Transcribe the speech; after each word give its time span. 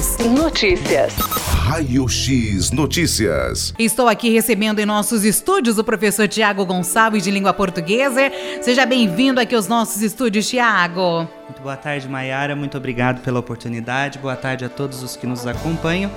Notícias. 0.00 1.14
Raio 1.14 2.08
X 2.08 2.70
Notícias. 2.70 3.74
Estou 3.78 4.08
aqui 4.08 4.30
recebendo 4.30 4.78
em 4.78 4.86
nossos 4.86 5.24
estúdios 5.24 5.76
o 5.76 5.84
professor 5.84 6.26
Tiago 6.26 6.64
Gonçalves 6.64 7.22
de 7.22 7.30
língua 7.30 7.52
portuguesa. 7.52 8.32
Seja 8.62 8.86
bem-vindo 8.86 9.38
aqui 9.38 9.54
aos 9.54 9.68
nossos 9.68 10.00
estúdios, 10.00 10.48
Tiago. 10.48 11.28
Muito 11.44 11.60
boa 11.60 11.76
tarde, 11.76 12.08
Maiara. 12.08 12.56
Muito 12.56 12.78
obrigado 12.78 13.20
pela 13.20 13.40
oportunidade. 13.40 14.18
Boa 14.18 14.36
tarde 14.36 14.64
a 14.64 14.70
todos 14.70 15.02
os 15.02 15.16
que 15.16 15.26
nos 15.26 15.46
acompanham 15.46 16.10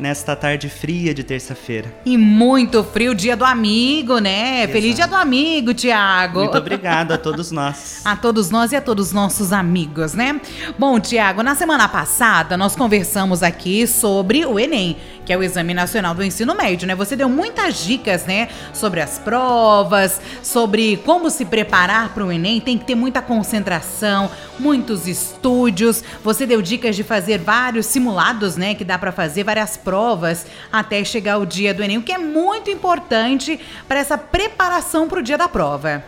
nesta 0.00 0.34
tarde 0.34 0.68
fria 0.68 1.14
de 1.14 1.22
terça-feira. 1.22 1.92
E 2.04 2.16
muito 2.16 2.82
frio, 2.82 3.14
dia 3.14 3.36
do 3.36 3.44
amigo, 3.44 4.18
né? 4.18 4.60
Exato. 4.60 4.72
Feliz 4.72 4.96
dia 4.96 5.06
do 5.06 5.14
amigo, 5.14 5.74
Tiago. 5.74 6.40
Muito 6.40 6.58
obrigado 6.58 7.12
a 7.12 7.18
todos 7.18 7.50
nós. 7.50 8.00
A 8.10 8.16
todos 8.16 8.50
nós 8.50 8.72
e 8.72 8.76
a 8.76 8.80
todos 8.80 9.08
os 9.08 9.12
nossos 9.12 9.52
amigos, 9.52 10.14
né? 10.14 10.40
Bom, 10.78 10.98
Tiago, 10.98 11.42
na 11.42 11.54
semana 11.54 11.86
passada 11.86 12.56
nós 12.56 12.74
conversamos 12.74 13.42
aqui 13.42 13.86
sobre 13.86 14.44
o 14.46 14.58
Enem, 14.58 14.96
que 15.30 15.34
é 15.34 15.38
o 15.38 15.44
Exame 15.44 15.72
Nacional 15.72 16.12
do 16.12 16.24
Ensino 16.24 16.56
Médio, 16.56 16.88
né? 16.88 16.94
Você 16.96 17.14
deu 17.14 17.28
muitas 17.28 17.84
dicas, 17.84 18.24
né? 18.24 18.48
Sobre 18.74 19.00
as 19.00 19.16
provas, 19.16 20.20
sobre 20.42 20.96
como 21.06 21.30
se 21.30 21.44
preparar 21.44 22.12
para 22.12 22.26
o 22.26 22.32
Enem. 22.32 22.60
Tem 22.60 22.76
que 22.76 22.84
ter 22.84 22.96
muita 22.96 23.22
concentração, 23.22 24.28
muitos 24.58 25.06
estúdios. 25.06 26.02
Você 26.24 26.48
deu 26.48 26.60
dicas 26.60 26.96
de 26.96 27.04
fazer 27.04 27.38
vários 27.38 27.86
simulados, 27.86 28.56
né? 28.56 28.74
Que 28.74 28.82
dá 28.82 28.98
para 28.98 29.12
fazer 29.12 29.44
várias 29.44 29.76
provas 29.76 30.46
até 30.72 31.04
chegar 31.04 31.38
o 31.38 31.46
dia 31.46 31.72
do 31.72 31.84
Enem, 31.84 31.98
o 31.98 32.02
que 32.02 32.10
é 32.10 32.18
muito 32.18 32.68
importante 32.68 33.60
para 33.86 34.00
essa 34.00 34.18
preparação 34.18 35.08
para 35.08 35.20
o 35.20 35.22
dia 35.22 35.38
da 35.38 35.46
prova. 35.46 36.02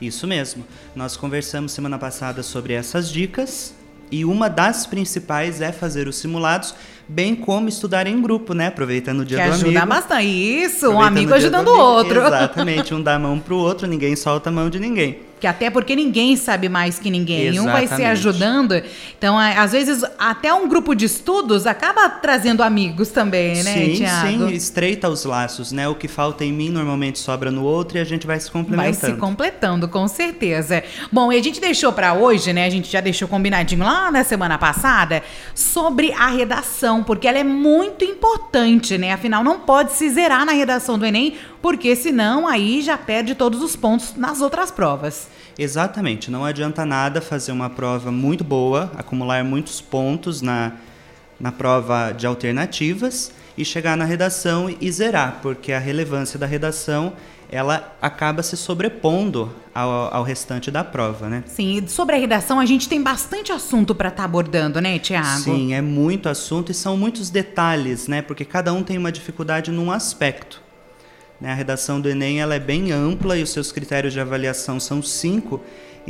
Isso 0.00 0.26
mesmo. 0.26 0.66
Nós 0.96 1.16
conversamos 1.16 1.70
semana 1.70 1.96
passada 1.96 2.42
sobre 2.42 2.72
essas 2.72 3.08
dicas 3.08 3.77
e 4.10 4.24
uma 4.24 4.48
das 4.48 4.86
principais 4.86 5.60
é 5.60 5.72
fazer 5.72 6.08
os 6.08 6.16
simulados, 6.16 6.74
bem 7.08 7.34
como 7.34 7.68
estudar 7.68 8.06
em 8.06 8.20
grupo, 8.20 8.54
né? 8.54 8.66
Aproveitando 8.66 9.20
o 9.20 9.24
dia 9.24 9.38
que 9.38 9.44
do 9.44 9.54
ajuda 9.54 9.68
amigo. 9.68 9.86
bastante. 9.86 10.26
Isso, 10.26 10.90
um 10.90 11.00
amigo 11.00 11.32
ajudando 11.34 11.66
do 11.66 11.72
o 11.72 11.78
outro. 11.78 12.20
Exatamente, 12.20 12.94
um 12.94 13.02
dá 13.02 13.14
a 13.14 13.18
mão 13.18 13.38
pro 13.38 13.56
outro, 13.56 13.86
ninguém 13.86 14.14
solta 14.16 14.50
a 14.50 14.52
mão 14.52 14.68
de 14.68 14.78
ninguém. 14.78 15.27
Que 15.40 15.46
até 15.46 15.70
porque 15.70 15.94
ninguém 15.94 16.36
sabe 16.36 16.68
mais 16.68 16.98
que 16.98 17.10
ninguém. 17.10 17.58
Um 17.60 17.64
vai 17.64 17.86
se 17.86 17.94
Exatamente. 17.94 18.06
ajudando. 18.10 18.82
Então, 19.16 19.38
às 19.38 19.72
vezes, 19.72 20.04
até 20.18 20.52
um 20.52 20.68
grupo 20.68 20.94
de 20.94 21.04
estudos 21.04 21.66
acaba 21.66 22.08
trazendo 22.08 22.62
amigos 22.62 23.08
também, 23.10 23.62
né, 23.62 23.74
sim, 23.74 23.94
Tiago? 23.94 24.48
sim, 24.48 24.52
estreita 24.52 25.08
os 25.08 25.24
laços, 25.24 25.70
né? 25.72 25.88
O 25.88 25.94
que 25.94 26.08
falta 26.08 26.44
em 26.44 26.52
mim 26.52 26.70
normalmente 26.70 27.18
sobra 27.18 27.50
no 27.50 27.62
outro 27.62 27.98
e 27.98 28.00
a 28.00 28.04
gente 28.04 28.26
vai 28.26 28.38
se 28.40 28.50
Vai 28.52 28.62
complementando. 28.62 29.14
se 29.14 29.20
completando, 29.20 29.88
com 29.88 30.08
certeza. 30.08 30.82
Bom, 31.12 31.32
e 31.32 31.36
a 31.38 31.42
gente 31.42 31.60
deixou 31.60 31.92
pra 31.92 32.14
hoje, 32.14 32.52
né? 32.52 32.64
A 32.66 32.70
gente 32.70 32.90
já 32.90 33.00
deixou 33.00 33.28
combinadinho 33.28 33.84
lá 33.84 34.10
na 34.10 34.24
semana 34.24 34.58
passada 34.58 35.22
sobre 35.54 36.12
a 36.12 36.26
redação, 36.28 37.02
porque 37.04 37.28
ela 37.28 37.38
é 37.38 37.44
muito 37.44 38.04
importante, 38.04 38.98
né? 38.98 39.12
Afinal, 39.12 39.44
não 39.44 39.60
pode 39.60 39.92
se 39.92 40.08
zerar 40.10 40.44
na 40.44 40.52
redação 40.52 40.98
do 40.98 41.06
Enem, 41.06 41.34
porque 41.60 41.94
senão 41.96 42.46
aí 42.46 42.82
já 42.82 42.96
perde 42.96 43.34
todos 43.34 43.62
os 43.62 43.76
pontos 43.76 44.14
nas 44.16 44.40
outras 44.40 44.70
provas. 44.70 45.28
Exatamente, 45.58 46.30
não 46.30 46.44
adianta 46.44 46.86
nada 46.86 47.20
fazer 47.20 47.52
uma 47.52 47.68
prova 47.68 48.12
muito 48.12 48.44
boa, 48.44 48.92
acumular 48.96 49.42
muitos 49.44 49.80
pontos 49.80 50.40
na, 50.40 50.72
na 51.38 51.50
prova 51.50 52.12
de 52.12 52.26
alternativas 52.26 53.32
e 53.56 53.64
chegar 53.64 53.96
na 53.96 54.04
redação 54.04 54.72
e 54.80 54.90
zerar, 54.92 55.40
porque 55.42 55.72
a 55.72 55.78
relevância 55.80 56.38
da 56.38 56.46
redação 56.46 57.12
ela 57.50 57.96
acaba 58.00 58.42
se 58.42 58.56
sobrepondo 58.56 59.52
ao, 59.74 60.14
ao 60.14 60.22
restante 60.22 60.70
da 60.70 60.84
prova, 60.84 61.28
né? 61.28 61.42
Sim, 61.46 61.82
e 61.82 61.88
sobre 61.88 62.14
a 62.14 62.18
redação 62.18 62.60
a 62.60 62.66
gente 62.66 62.88
tem 62.88 63.02
bastante 63.02 63.50
assunto 63.50 63.94
pra 63.94 64.10
estar 64.10 64.24
abordando, 64.24 64.80
né, 64.80 64.98
Tiago? 64.98 65.40
Sim, 65.40 65.72
é 65.72 65.80
muito 65.80 66.28
assunto 66.28 66.70
e 66.70 66.74
são 66.74 66.96
muitos 66.96 67.30
detalhes, 67.30 68.06
né? 68.06 68.20
Porque 68.20 68.44
cada 68.44 68.72
um 68.72 68.82
tem 68.82 68.98
uma 68.98 69.10
dificuldade 69.10 69.70
num 69.70 69.90
aspecto. 69.90 70.67
Né? 71.40 71.52
A 71.52 71.54
redação 71.54 72.00
do 72.00 72.08
Enem 72.08 72.40
ela 72.40 72.54
é 72.54 72.60
bem 72.60 72.92
ampla 72.92 73.36
e 73.36 73.42
os 73.42 73.50
seus 73.50 73.70
critérios 73.72 74.12
de 74.12 74.20
avaliação 74.20 74.78
são 74.80 75.02
cinco. 75.02 75.60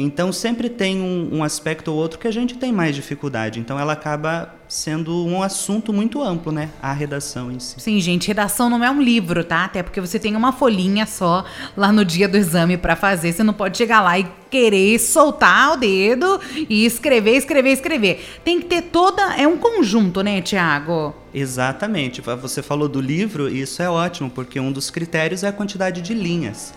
Então 0.01 0.33
sempre 0.33 0.69
tem 0.69 1.01
um, 1.01 1.39
um 1.39 1.45
aspecto 1.45 1.91
ou 1.91 1.97
outro 1.99 2.21
que 2.21 2.29
a 2.29 2.31
gente 2.31 2.57
tem 2.57 2.73
mais 2.73 2.95
dificuldade. 2.95 3.59
Então 3.59 3.79
ela 3.79 3.95
acaba 3.95 4.55
sendo 4.69 5.27
um 5.27 5.43
assunto 5.43 5.93
muito 5.93 6.23
amplo, 6.23 6.53
né? 6.53 6.71
A 6.81 6.93
redação 6.93 7.51
em 7.51 7.59
si. 7.59 7.81
Sim, 7.81 7.99
gente, 7.99 8.29
redação 8.29 8.71
não 8.71 8.85
é 8.85 8.91
um 8.91 9.03
livro, 9.03 9.43
tá? 9.43 9.65
Até 9.65 9.83
porque 9.83 10.01
você 10.01 10.19
tem 10.19 10.37
uma 10.37 10.53
folhinha 10.53 11.05
só 11.05 11.45
lá 11.77 11.91
no 11.91 12.05
dia 12.05 12.29
do 12.29 12.37
exame 12.37 12.77
pra 12.77 12.95
fazer. 12.95 13.33
Você 13.33 13.43
não 13.43 13.55
pode 13.55 13.77
chegar 13.77 14.01
lá 14.01 14.19
e 14.19 14.27
querer 14.49 14.99
soltar 15.01 15.73
o 15.73 15.77
dedo 15.77 16.41
e 16.69 16.85
escrever, 16.85 17.37
escrever, 17.37 17.73
escrever. 17.73 18.41
Tem 18.45 18.61
que 18.61 18.67
ter 18.67 18.83
toda. 18.83 19.35
É 19.37 19.49
um 19.49 19.57
conjunto, 19.57 20.23
né, 20.23 20.41
Tiago? 20.41 21.15
Exatamente. 21.35 22.21
Você 22.21 22.63
falou 22.63 22.89
do 22.89 23.01
livro 23.01 23.49
e 23.49 23.63
isso 23.63 23.83
é 23.83 23.91
ótimo, 23.91 24.31
porque 24.31 24.61
um 24.61 24.71
dos 24.71 24.91
critérios 24.91 25.43
é 25.43 25.49
a 25.49 25.53
quantidade 25.53 26.01
de 26.01 26.15
linhas. 26.15 26.73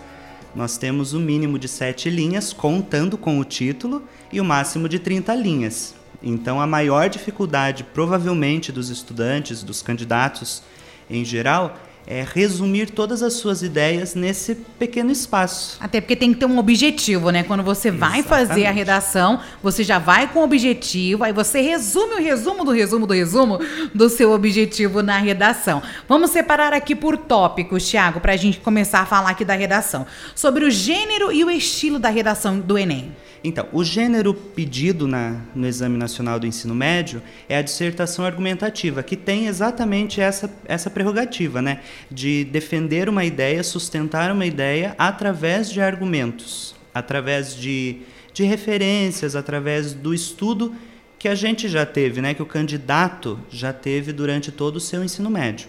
Nós 0.54 0.76
temos 0.76 1.14
o 1.14 1.20
mínimo 1.20 1.58
de 1.58 1.66
sete 1.66 2.10
linhas, 2.10 2.52
contando 2.52 3.16
com 3.16 3.38
o 3.38 3.44
título, 3.44 4.02
e 4.30 4.40
o 4.40 4.44
máximo 4.44 4.88
de 4.88 4.98
30 4.98 5.34
linhas. 5.34 5.94
Então, 6.22 6.60
a 6.60 6.66
maior 6.66 7.08
dificuldade, 7.08 7.84
provavelmente, 7.84 8.70
dos 8.70 8.90
estudantes, 8.90 9.62
dos 9.62 9.82
candidatos 9.82 10.62
em 11.10 11.24
geral, 11.24 11.76
é 12.06 12.24
resumir 12.34 12.90
todas 12.90 13.22
as 13.22 13.34
suas 13.34 13.62
ideias 13.62 14.14
nesse 14.14 14.54
pequeno 14.54 15.10
espaço. 15.10 15.76
Até 15.80 16.00
porque 16.00 16.16
tem 16.16 16.32
que 16.32 16.40
ter 16.40 16.46
um 16.46 16.58
objetivo, 16.58 17.30
né? 17.30 17.42
Quando 17.42 17.62
você 17.62 17.90
vai 17.90 18.22
fazer 18.22 18.52
a 18.52 18.56
Exatamente. 18.56 18.76
redação, 18.76 19.40
você 19.62 19.84
já 19.84 19.98
vai 19.98 20.28
com 20.28 20.40
o 20.40 20.44
objetivo, 20.44 21.24
aí 21.24 21.32
você 21.32 21.60
resume 21.60 22.14
o 22.14 22.18
resumo 22.18 22.64
do 22.64 22.72
resumo 22.72 23.06
do 23.06 23.14
resumo 23.14 23.60
do 23.94 24.08
seu 24.08 24.32
objetivo 24.32 25.02
na 25.02 25.18
redação. 25.18 25.82
Vamos 26.08 26.30
separar 26.30 26.72
aqui 26.72 26.94
por 26.94 27.16
tópicos, 27.16 27.88
Tiago, 27.88 28.20
pra 28.20 28.36
gente 28.36 28.58
começar 28.58 29.00
a 29.00 29.06
falar 29.06 29.30
aqui 29.30 29.44
da 29.44 29.54
redação. 29.54 30.06
Sobre 30.34 30.64
o 30.64 30.70
gênero 30.70 31.32
e 31.32 31.44
o 31.44 31.50
estilo 31.50 31.98
da 31.98 32.08
redação 32.08 32.58
do 32.58 32.76
Enem. 32.76 33.14
Então, 33.44 33.66
o 33.72 33.82
gênero 33.82 34.32
pedido 34.32 35.08
na, 35.08 35.40
no 35.52 35.66
Exame 35.66 35.98
Nacional 35.98 36.38
do 36.38 36.46
Ensino 36.46 36.74
Médio 36.74 37.20
é 37.48 37.56
a 37.56 37.62
dissertação 37.62 38.24
argumentativa, 38.24 39.02
que 39.02 39.16
tem 39.16 39.48
exatamente 39.48 40.20
essa, 40.20 40.52
essa 40.64 40.88
prerrogativa, 40.88 41.60
né? 41.60 41.80
De 42.08 42.44
defender 42.44 43.08
uma 43.08 43.24
ideia, 43.24 43.64
sustentar 43.64 44.30
uma 44.30 44.46
ideia 44.46 44.94
através 44.96 45.68
de 45.68 45.80
argumentos, 45.80 46.76
através 46.94 47.56
de, 47.56 48.02
de 48.32 48.44
referências, 48.44 49.34
através 49.34 49.92
do 49.92 50.14
estudo 50.14 50.72
que 51.18 51.26
a 51.26 51.34
gente 51.34 51.68
já 51.68 51.84
teve, 51.84 52.20
né? 52.20 52.34
Que 52.34 52.42
o 52.42 52.46
candidato 52.46 53.40
já 53.50 53.72
teve 53.72 54.12
durante 54.12 54.52
todo 54.52 54.76
o 54.76 54.80
seu 54.80 55.02
ensino 55.02 55.28
médio. 55.28 55.68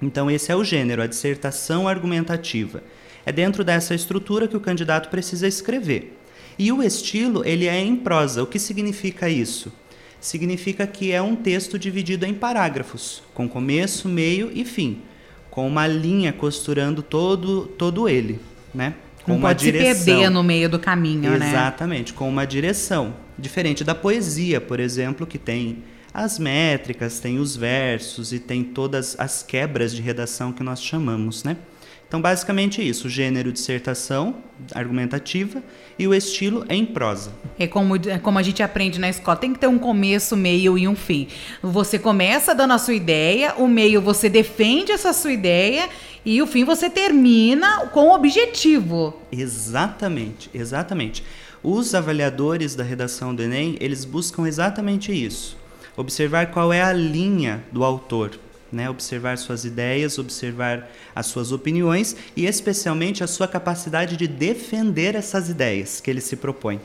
Então, 0.00 0.30
esse 0.30 0.50
é 0.50 0.56
o 0.56 0.64
gênero, 0.64 1.02
a 1.02 1.06
dissertação 1.06 1.86
argumentativa. 1.86 2.82
É 3.26 3.32
dentro 3.32 3.62
dessa 3.62 3.94
estrutura 3.94 4.48
que 4.48 4.56
o 4.56 4.60
candidato 4.60 5.10
precisa 5.10 5.46
escrever. 5.46 6.16
E 6.58 6.72
o 6.72 6.82
estilo, 6.82 7.44
ele 7.44 7.66
é 7.66 7.78
em 7.78 7.96
prosa. 7.96 8.42
O 8.42 8.46
que 8.46 8.58
significa 8.58 9.28
isso? 9.28 9.72
Significa 10.20 10.86
que 10.86 11.12
é 11.12 11.20
um 11.20 11.36
texto 11.36 11.78
dividido 11.78 12.24
em 12.24 12.34
parágrafos, 12.34 13.22
com 13.34 13.48
começo, 13.48 14.08
meio 14.08 14.50
e 14.52 14.64
fim, 14.64 15.02
com 15.50 15.66
uma 15.66 15.86
linha 15.86 16.32
costurando 16.32 17.02
todo, 17.02 17.66
todo 17.78 18.08
ele, 18.08 18.40
né? 18.74 18.94
Com 19.22 19.32
Não 19.32 19.38
uma 19.38 19.48
pode 19.48 19.62
se 19.62 19.72
direção. 19.72 20.04
perder 20.04 20.30
no 20.30 20.42
meio 20.42 20.68
do 20.68 20.78
caminho, 20.78 21.36
né? 21.38 21.48
Exatamente, 21.48 22.12
com 22.12 22.28
uma 22.28 22.46
direção. 22.46 23.14
Diferente 23.38 23.84
da 23.84 23.94
poesia, 23.94 24.60
por 24.60 24.80
exemplo, 24.80 25.26
que 25.26 25.38
tem 25.38 25.82
as 26.14 26.38
métricas, 26.38 27.20
tem 27.20 27.38
os 27.38 27.54
versos 27.54 28.32
e 28.32 28.38
tem 28.38 28.64
todas 28.64 29.14
as 29.18 29.42
quebras 29.42 29.94
de 29.94 30.00
redação 30.00 30.50
que 30.52 30.62
nós 30.62 30.82
chamamos, 30.82 31.44
né? 31.44 31.56
Então, 32.08 32.20
basicamente 32.20 32.86
isso, 32.86 33.08
o 33.08 33.10
gênero 33.10 33.52
dissertação 33.52 34.36
argumentativa 34.72 35.62
e 35.98 36.06
o 36.06 36.14
estilo 36.14 36.64
em 36.68 36.84
prosa. 36.84 37.32
É 37.58 37.66
como, 37.66 37.96
é 37.96 38.18
como 38.18 38.38
a 38.38 38.42
gente 38.42 38.62
aprende 38.62 38.98
na 39.00 39.08
escola, 39.08 39.36
tem 39.36 39.52
que 39.52 39.58
ter 39.58 39.66
um 39.66 39.78
começo, 39.78 40.36
meio 40.36 40.78
e 40.78 40.86
um 40.86 40.94
fim. 40.94 41.26
Você 41.62 41.98
começa 41.98 42.54
dando 42.54 42.74
a 42.74 42.78
sua 42.78 42.94
ideia, 42.94 43.54
o 43.56 43.66
meio 43.66 44.00
você 44.00 44.28
defende 44.28 44.92
essa 44.92 45.12
sua 45.12 45.32
ideia 45.32 45.88
e 46.24 46.40
o 46.40 46.46
fim 46.46 46.64
você 46.64 46.88
termina 46.88 47.86
com 47.86 48.08
o 48.08 48.14
objetivo. 48.14 49.20
Exatamente, 49.32 50.48
exatamente. 50.54 51.24
Os 51.62 51.94
avaliadores 51.94 52.76
da 52.76 52.84
redação 52.84 53.34
do 53.34 53.42
Enem, 53.42 53.76
eles 53.80 54.04
buscam 54.04 54.46
exatamente 54.46 55.12
isso. 55.12 55.56
Observar 55.96 56.52
qual 56.52 56.72
é 56.72 56.82
a 56.82 56.92
linha 56.92 57.64
do 57.72 57.82
autor, 57.82 58.38
né? 58.76 58.88
Observar 58.88 59.38
suas 59.38 59.64
ideias, 59.64 60.18
observar 60.18 60.88
as 61.14 61.26
suas 61.26 61.50
opiniões 61.50 62.14
e 62.36 62.46
especialmente 62.46 63.24
a 63.24 63.26
sua 63.26 63.48
capacidade 63.48 64.16
de 64.16 64.28
defender 64.28 65.16
essas 65.16 65.48
ideias 65.48 66.00
que 66.00 66.10
ele 66.10 66.20
se 66.20 66.36
propõe. 66.36 66.80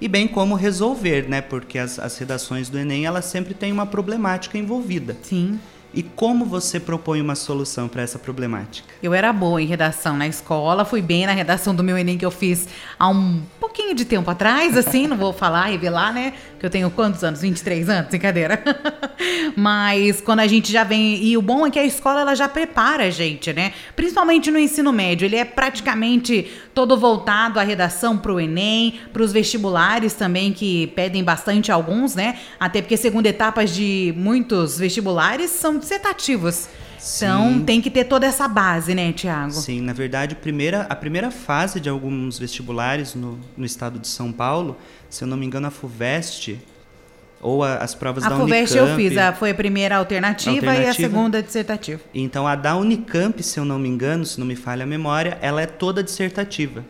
E 0.00 0.06
bem 0.06 0.28
como 0.28 0.54
resolver, 0.54 1.28
né? 1.28 1.40
Porque 1.40 1.78
as, 1.78 1.98
as 1.98 2.16
redações 2.16 2.68
do 2.68 2.78
Enem, 2.78 3.04
elas 3.04 3.24
sempre 3.24 3.54
têm 3.54 3.72
uma 3.72 3.86
problemática 3.86 4.56
envolvida. 4.56 5.16
Sim. 5.22 5.58
E 5.92 6.02
como 6.02 6.44
você 6.44 6.78
propõe 6.78 7.20
uma 7.20 7.34
solução 7.34 7.88
para 7.88 8.02
essa 8.02 8.18
problemática? 8.18 8.88
Eu 9.02 9.12
era 9.12 9.32
boa 9.32 9.60
em 9.60 9.66
redação 9.66 10.16
na 10.16 10.26
escola, 10.28 10.84
fui 10.84 11.02
bem 11.02 11.26
na 11.26 11.32
redação 11.32 11.74
do 11.74 11.82
meu 11.82 11.98
Enem 11.98 12.16
que 12.16 12.24
eu 12.24 12.30
fiz 12.30 12.68
há 12.96 13.08
um 13.08 13.42
pouquinho 13.58 13.92
de 13.94 14.04
tempo 14.04 14.30
atrás, 14.30 14.76
assim, 14.76 15.08
não 15.08 15.16
vou 15.16 15.32
falar, 15.32 15.66
revelar, 15.66 16.12
né? 16.12 16.34
Que 16.60 16.66
eu 16.66 16.70
tenho 16.70 16.90
quantos 16.90 17.24
anos? 17.24 17.40
23 17.40 17.88
anos, 17.88 18.08
brincadeira. 18.08 18.62
Mas 19.56 20.20
quando 20.20 20.40
a 20.40 20.46
gente 20.46 20.72
já 20.72 20.84
vem. 20.84 21.22
E 21.22 21.36
o 21.36 21.42
bom 21.42 21.66
é 21.66 21.70
que 21.70 21.78
a 21.78 21.84
escola 21.84 22.20
ela 22.20 22.34
já 22.34 22.48
prepara 22.48 23.04
a 23.04 23.10
gente, 23.10 23.52
né? 23.52 23.72
Principalmente 23.94 24.50
no 24.50 24.58
ensino 24.58 24.92
médio. 24.92 25.24
Ele 25.24 25.36
é 25.36 25.44
praticamente 25.44 26.50
todo 26.74 26.96
voltado 26.96 27.58
à 27.58 27.62
redação 27.62 28.16
para 28.16 28.32
o 28.32 28.40
Enem, 28.40 29.00
para 29.12 29.22
os 29.22 29.32
vestibulares 29.32 30.14
também, 30.14 30.52
que 30.52 30.88
pedem 30.88 31.22
bastante 31.22 31.70
alguns, 31.70 32.14
né? 32.14 32.38
Até 32.58 32.80
porque 32.80 32.96
segunda 32.96 33.28
etapas 33.28 33.74
de 33.74 34.14
muitos 34.16 34.78
vestibulares 34.78 35.50
são 35.50 35.78
dissertativos. 35.78 36.68
Então 37.16 37.54
Sim. 37.54 37.64
tem 37.64 37.80
que 37.80 37.90
ter 37.90 38.04
toda 38.04 38.26
essa 38.26 38.46
base, 38.46 38.94
né, 38.94 39.10
Tiago? 39.12 39.52
Sim, 39.52 39.80
na 39.80 39.94
verdade, 39.94 40.34
a 40.34 40.38
primeira, 40.38 40.82
a 40.82 40.94
primeira 40.94 41.30
fase 41.30 41.80
de 41.80 41.88
alguns 41.88 42.38
vestibulares 42.38 43.14
no, 43.14 43.40
no 43.56 43.64
estado 43.64 43.98
de 43.98 44.06
São 44.06 44.30
Paulo, 44.30 44.76
se 45.08 45.24
eu 45.24 45.28
não 45.28 45.36
me 45.36 45.46
engano, 45.46 45.66
a 45.66 45.70
FUVEST, 45.70 46.58
ou 47.40 47.64
a- 47.64 47.76
as 47.76 47.94
provas 47.94 48.22
A 48.24 48.28
da 48.28 48.36
FUVEST 48.36 48.76
Unicamp. 48.78 49.02
eu 49.02 49.08
fiz, 49.08 49.18
a, 49.18 49.32
foi 49.32 49.50
a 49.50 49.54
primeira 49.54 49.96
alternativa, 49.96 50.66
e 50.66 50.68
a 50.68 50.72
Alternativa. 50.72 51.08
segunda 51.08 51.42
dissertativa. 51.42 52.00
Então, 52.14 52.46
a 52.46 52.54
da 52.54 52.76
Unicamp, 52.76 53.42
se 53.42 53.58
eu 53.58 53.64
não 53.64 53.78
me 53.78 53.88
engano, 53.88 54.24
se 54.26 54.38
não 54.38 54.46
me 54.46 54.56
falha 54.56 54.84
a 54.84 54.86
memória, 54.86 55.38
ela 55.40 55.60
é 55.62 55.66
toda 55.66 56.02
dissertativa. 56.02 56.84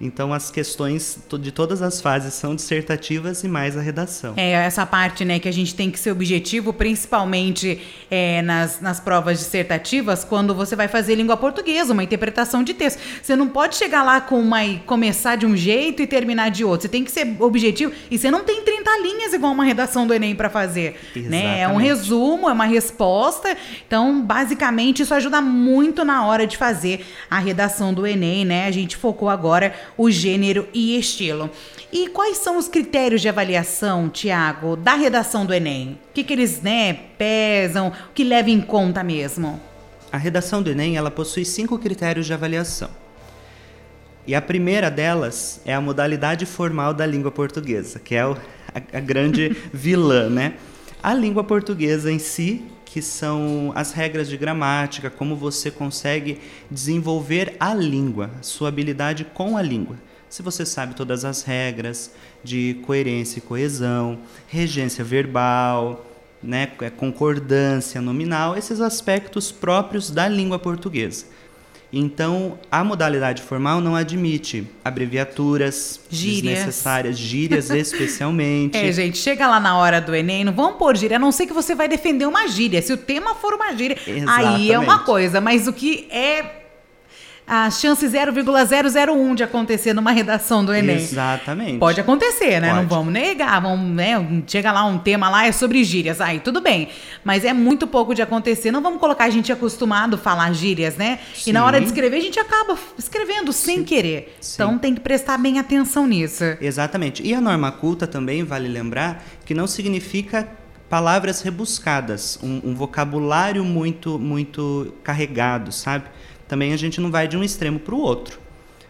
Então, 0.00 0.32
as 0.32 0.50
questões 0.50 1.18
de 1.40 1.50
todas 1.50 1.82
as 1.82 2.00
fases 2.00 2.34
são 2.34 2.54
dissertativas 2.54 3.42
e 3.42 3.48
mais 3.48 3.76
a 3.76 3.80
redação. 3.80 4.34
É, 4.36 4.52
essa 4.52 4.86
parte, 4.86 5.24
né, 5.24 5.38
que 5.38 5.48
a 5.48 5.52
gente 5.52 5.74
tem 5.74 5.90
que 5.90 5.98
ser 5.98 6.12
objetivo, 6.12 6.72
principalmente 6.72 7.80
é, 8.10 8.40
nas, 8.42 8.80
nas 8.80 9.00
provas 9.00 9.38
dissertativas, 9.38 10.24
quando 10.24 10.54
você 10.54 10.76
vai 10.76 10.86
fazer 10.86 11.16
língua 11.16 11.36
portuguesa, 11.36 11.92
uma 11.92 12.04
interpretação 12.04 12.62
de 12.62 12.74
texto. 12.74 13.00
Você 13.22 13.34
não 13.34 13.48
pode 13.48 13.76
chegar 13.76 14.02
lá 14.02 14.20
com 14.20 14.40
uma 14.40 14.64
e 14.64 14.78
começar 14.80 15.36
de 15.36 15.46
um 15.46 15.56
jeito 15.56 16.00
e 16.00 16.06
terminar 16.06 16.50
de 16.50 16.64
outro. 16.64 16.82
Você 16.82 16.88
tem 16.88 17.04
que 17.04 17.10
ser 17.10 17.36
objetivo 17.40 17.92
e 18.10 18.18
você 18.18 18.30
não 18.30 18.44
tem 18.44 18.62
30 18.62 18.90
linhas 19.02 19.32
igual 19.32 19.52
uma 19.52 19.64
redação 19.64 20.06
do 20.06 20.14
Enem 20.14 20.34
para 20.34 20.48
fazer, 20.48 20.96
né? 21.16 21.60
É 21.60 21.68
um 21.68 21.76
resumo, 21.76 22.48
é 22.48 22.52
uma 22.52 22.66
resposta. 22.66 23.56
Então, 23.86 24.20
basicamente, 24.22 25.02
isso 25.02 25.12
ajuda 25.12 25.40
muito 25.40 26.04
na 26.04 26.24
hora 26.24 26.46
de 26.46 26.56
fazer 26.56 27.04
a 27.30 27.38
redação 27.38 27.92
do 27.92 28.06
Enem, 28.06 28.44
né? 28.44 28.66
A 28.66 28.70
gente 28.70 28.96
focou 28.96 29.28
agora 29.28 29.74
o 29.96 30.10
gênero 30.10 30.66
e 30.72 30.98
estilo. 30.98 31.50
E 31.92 32.08
quais 32.08 32.36
são 32.38 32.58
os 32.58 32.68
critérios 32.68 33.20
de 33.20 33.28
avaliação, 33.28 34.08
Tiago, 34.08 34.76
da 34.76 34.94
redação 34.94 35.46
do 35.46 35.54
Enem? 35.54 35.98
O 36.10 36.12
que, 36.12 36.22
que 36.24 36.32
eles, 36.32 36.60
né, 36.60 36.92
pesam, 37.16 37.88
o 37.88 38.12
que 38.14 38.22
leva 38.24 38.50
em 38.50 38.60
conta 38.60 39.02
mesmo? 39.02 39.60
A 40.12 40.16
redação 40.16 40.62
do 40.62 40.70
Enem 40.70 40.96
ela 40.96 41.10
possui 41.10 41.44
cinco 41.44 41.78
critérios 41.78 42.26
de 42.26 42.32
avaliação. 42.34 42.90
E 44.26 44.34
a 44.34 44.42
primeira 44.42 44.90
delas 44.90 45.60
é 45.64 45.72
a 45.74 45.80
modalidade 45.80 46.44
formal 46.44 46.92
da 46.92 47.06
língua 47.06 47.30
portuguesa, 47.30 47.98
que 47.98 48.14
é 48.14 48.26
o- 48.26 48.36
a, 48.74 48.98
a 48.98 49.00
grande 49.00 49.56
vilã, 49.72 50.28
né? 50.28 50.54
A 51.02 51.14
língua 51.14 51.42
portuguesa 51.44 52.12
em 52.12 52.18
si, 52.18 52.62
que 52.98 53.02
são 53.02 53.70
as 53.76 53.92
regras 53.92 54.28
de 54.28 54.36
gramática, 54.36 55.08
como 55.08 55.36
você 55.36 55.70
consegue 55.70 56.40
desenvolver 56.68 57.54
a 57.60 57.72
língua, 57.72 58.28
sua 58.42 58.70
habilidade 58.70 59.24
com 59.24 59.56
a 59.56 59.62
língua. 59.62 59.96
Se 60.28 60.42
você 60.42 60.66
sabe 60.66 60.96
todas 60.96 61.24
as 61.24 61.44
regras 61.44 62.10
de 62.42 62.76
coerência 62.84 63.38
e 63.38 63.42
coesão, 63.42 64.18
regência 64.48 65.04
verbal, 65.04 66.04
né, 66.42 66.72
é, 66.80 66.90
concordância 66.90 68.00
nominal, 68.00 68.56
esses 68.56 68.80
aspectos 68.80 69.52
próprios 69.52 70.10
da 70.10 70.26
língua 70.26 70.58
portuguesa. 70.58 71.26
Então, 71.92 72.58
a 72.70 72.84
modalidade 72.84 73.40
formal 73.42 73.80
não 73.80 73.96
admite 73.96 74.66
abreviaturas 74.84 76.00
Gírias. 76.10 76.42
desnecessárias, 76.42 77.18
gírias 77.18 77.70
especialmente. 77.72 78.76
É, 78.76 78.92
gente, 78.92 79.16
chega 79.16 79.46
lá 79.48 79.58
na 79.58 79.76
hora 79.78 80.00
do 80.00 80.14
Enem, 80.14 80.44
não 80.44 80.52
vão 80.52 80.74
pôr 80.74 80.96
gíria, 80.96 81.16
a 81.16 81.20
não 81.20 81.32
ser 81.32 81.46
que 81.46 81.52
você 81.52 81.74
vai 81.74 81.88
defender 81.88 82.26
uma 82.26 82.46
gíria. 82.46 82.82
Se 82.82 82.92
o 82.92 82.96
tema 82.96 83.34
for 83.34 83.54
uma 83.54 83.74
gíria, 83.74 83.96
aí 84.28 84.70
é 84.70 84.78
uma 84.78 84.84
Exatamente. 84.84 85.04
coisa. 85.06 85.40
Mas 85.40 85.66
o 85.66 85.72
que 85.72 86.06
é 86.10 86.57
a 87.48 87.70
chance 87.70 88.06
0,001 88.06 89.34
de 89.34 89.42
acontecer 89.42 89.94
numa 89.94 90.10
redação 90.10 90.62
do 90.62 90.74
Enem? 90.74 90.96
Exatamente. 90.96 91.78
Pode 91.78 91.98
acontecer, 91.98 92.60
né? 92.60 92.68
Não 92.68 92.76
Pode. 92.80 92.88
vamos 92.88 93.12
negar, 93.12 93.58
vamos, 93.62 93.90
né? 93.90 94.42
Chega 94.46 94.70
lá 94.70 94.84
um 94.84 94.98
tema 94.98 95.30
lá 95.30 95.46
é 95.46 95.52
sobre 95.52 95.82
gírias, 95.82 96.20
aí 96.20 96.40
tudo 96.40 96.60
bem. 96.60 96.90
Mas 97.24 97.46
é 97.46 97.54
muito 97.54 97.86
pouco 97.86 98.14
de 98.14 98.20
acontecer. 98.20 98.70
Não 98.70 98.82
vamos 98.82 99.00
colocar 99.00 99.24
a 99.24 99.30
gente 99.30 99.50
acostumado 99.50 100.16
a 100.16 100.18
falar 100.18 100.52
gírias, 100.52 100.96
né? 100.96 101.20
E 101.46 101.52
na 101.52 101.60
Sim. 101.60 101.66
hora 101.66 101.80
de 101.80 101.86
escrever 101.86 102.18
a 102.18 102.20
gente 102.20 102.38
acaba 102.38 102.76
escrevendo 102.98 103.50
sem 103.50 103.82
querer. 103.82 104.36
Sim. 104.42 104.54
Então 104.54 104.78
tem 104.78 104.94
que 104.94 105.00
prestar 105.00 105.38
bem 105.38 105.58
atenção 105.58 106.06
nisso. 106.06 106.44
Exatamente. 106.60 107.22
E 107.22 107.32
a 107.32 107.40
norma 107.40 107.72
culta 107.72 108.06
também 108.06 108.44
vale 108.44 108.68
lembrar 108.68 109.24
que 109.46 109.54
não 109.54 109.66
significa 109.66 110.46
palavras 110.88 111.40
rebuscadas, 111.42 112.38
um, 112.42 112.60
um 112.64 112.74
vocabulário 112.74 113.64
muito 113.64 114.18
muito 114.18 114.94
carregado, 115.02 115.72
sabe? 115.72 116.04
Também 116.48 116.72
a 116.72 116.76
gente 116.76 117.00
não 117.00 117.10
vai 117.10 117.28
de 117.28 117.36
um 117.36 117.44
extremo 117.44 117.78
para 117.78 117.94
o 117.94 118.00
outro. 118.00 118.40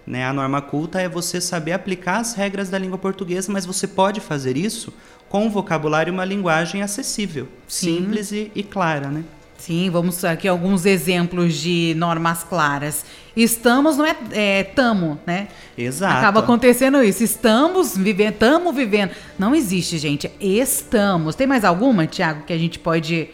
Né? 0.07 0.25
A 0.25 0.33
norma 0.33 0.63
culta 0.63 1.01
é 1.01 1.09
você 1.09 1.41
saber 1.41 1.73
aplicar 1.73 2.19
as 2.19 2.33
regras 2.33 2.71
da 2.71 2.79
língua 2.79 2.97
portuguesa, 2.97 3.53
mas 3.53 3.67
você 3.67 3.87
pode 3.87 4.21
fazer 4.21 4.57
isso 4.57 4.93
com 5.29 5.45
um 5.45 5.51
vocabulário 5.51 6.11
e 6.11 6.15
uma 6.15 6.25
linguagem 6.25 6.81
acessível, 6.81 7.47
Sim. 7.67 7.99
simples 7.99 8.33
e, 8.33 8.51
e 8.55 8.63
clara, 8.63 9.09
né? 9.09 9.23
Sim, 9.59 9.91
vamos 9.91 10.25
aqui 10.25 10.47
alguns 10.47 10.87
exemplos 10.87 11.55
de 11.55 11.93
normas 11.99 12.45
claras. 12.45 13.05
Estamos 13.37 13.97
não 13.97 14.07
é, 14.07 14.17
é 14.31 14.63
tamo, 14.63 15.19
né? 15.27 15.49
Exato. 15.77 16.17
Acaba 16.17 16.41
acontecendo 16.41 17.03
isso. 17.03 17.25
Estamos 17.25 17.97
vivendo, 17.97 18.35
estamos 18.35 18.75
vivendo. 18.75 19.11
Não 19.37 19.55
existe, 19.55 19.99
gente. 19.99 20.31
Estamos. 20.41 21.35
Tem 21.35 21.47
mais 21.47 21.65
alguma, 21.65 22.07
Tiago, 22.07 22.45
que 22.47 22.53
a 22.53 22.59
gente 22.59 22.79
pode 22.79 23.29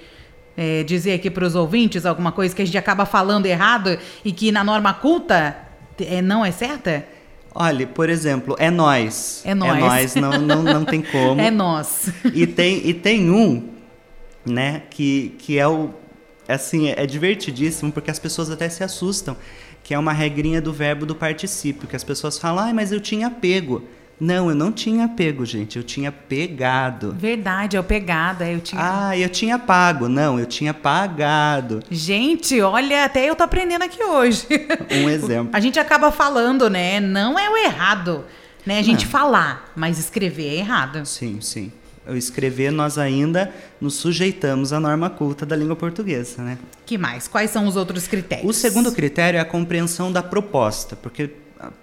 é, 0.56 0.82
dizer 0.82 1.14
aqui 1.14 1.30
para 1.30 1.44
os 1.44 1.54
ouvintes? 1.54 2.06
Alguma 2.06 2.32
coisa 2.32 2.54
que 2.54 2.62
a 2.62 2.64
gente 2.64 2.78
acaba 2.78 3.04
falando 3.06 3.46
errado 3.46 3.98
e 4.24 4.32
que 4.32 4.52
na 4.52 4.64
norma 4.64 4.92
culta 4.94 5.56
é, 5.98 6.20
não 6.20 6.44
é 6.44 6.50
certa? 6.50 7.04
Olha, 7.54 7.86
por 7.86 8.10
exemplo, 8.10 8.56
é 8.58 8.70
nós. 8.70 9.42
É 9.44 9.54
nós. 9.54 9.76
É 9.76 9.80
nós, 9.80 10.14
não, 10.16 10.32
não, 10.40 10.62
não 10.62 10.84
tem 10.84 11.00
como. 11.12 11.40
É 11.40 11.50
nós. 11.50 12.10
E 12.32 12.46
tem, 12.46 12.84
e 12.84 12.92
tem 12.92 13.30
um, 13.30 13.68
né, 14.44 14.82
que, 14.90 15.36
que 15.38 15.58
é 15.58 15.66
o. 15.68 15.90
Assim, 16.48 16.90
é 16.90 17.06
divertidíssimo, 17.06 17.90
porque 17.90 18.10
as 18.10 18.18
pessoas 18.18 18.50
até 18.50 18.68
se 18.68 18.84
assustam, 18.84 19.36
que 19.82 19.94
é 19.94 19.98
uma 19.98 20.12
regrinha 20.12 20.60
do 20.60 20.72
verbo 20.72 21.06
do 21.06 21.14
particípio, 21.14 21.88
que 21.88 21.96
as 21.96 22.04
pessoas 22.04 22.38
falam, 22.38 22.68
ah, 22.68 22.74
mas 22.74 22.92
eu 22.92 23.00
tinha 23.00 23.30
pego. 23.30 23.82
Não, 24.18 24.48
eu 24.48 24.54
não 24.54 24.70
tinha 24.70 25.08
pego, 25.08 25.44
gente, 25.44 25.76
eu 25.76 25.82
tinha 25.82 26.12
pegado. 26.12 27.12
Verdade, 27.18 27.76
é 27.76 27.80
o 27.80 27.84
pegada. 27.84 28.48
Eu 28.48 28.60
tinha... 28.60 29.08
Ah, 29.08 29.18
eu 29.18 29.28
tinha 29.28 29.58
pago. 29.58 30.08
Não, 30.08 30.38
eu 30.38 30.46
tinha 30.46 30.72
pagado. 30.72 31.82
Gente, 31.90 32.60
olha, 32.60 33.04
até 33.04 33.28
eu 33.28 33.34
tô 33.34 33.42
aprendendo 33.42 33.82
aqui 33.82 34.02
hoje. 34.02 34.46
Um 35.04 35.08
exemplo. 35.08 35.50
A 35.52 35.60
gente 35.60 35.78
acaba 35.78 36.12
falando, 36.12 36.70
né? 36.70 37.00
Não 37.00 37.38
é 37.38 37.50
o 37.50 37.56
errado, 37.56 38.24
né? 38.64 38.78
A 38.78 38.82
gente 38.82 39.04
Não. 39.04 39.10
falar, 39.10 39.72
mas 39.74 39.98
escrever 39.98 40.46
é 40.46 40.54
errado. 40.58 41.04
Sim, 41.04 41.40
sim. 41.40 41.72
Ao 42.06 42.14
escrever, 42.16 42.70
nós 42.70 42.98
ainda 42.98 43.52
nos 43.80 43.94
sujeitamos 43.94 44.72
à 44.72 44.78
norma 44.78 45.08
culta 45.08 45.46
da 45.46 45.56
língua 45.56 45.74
portuguesa, 45.74 46.42
né? 46.42 46.58
Que 46.84 46.98
mais? 46.98 47.26
Quais 47.26 47.50
são 47.50 47.66
os 47.66 47.76
outros 47.76 48.06
critérios? 48.06 48.48
O 48.48 48.52
segundo 48.52 48.92
critério 48.92 49.38
é 49.38 49.40
a 49.40 49.44
compreensão 49.44 50.12
da 50.12 50.22
proposta, 50.22 50.94
porque 50.96 51.30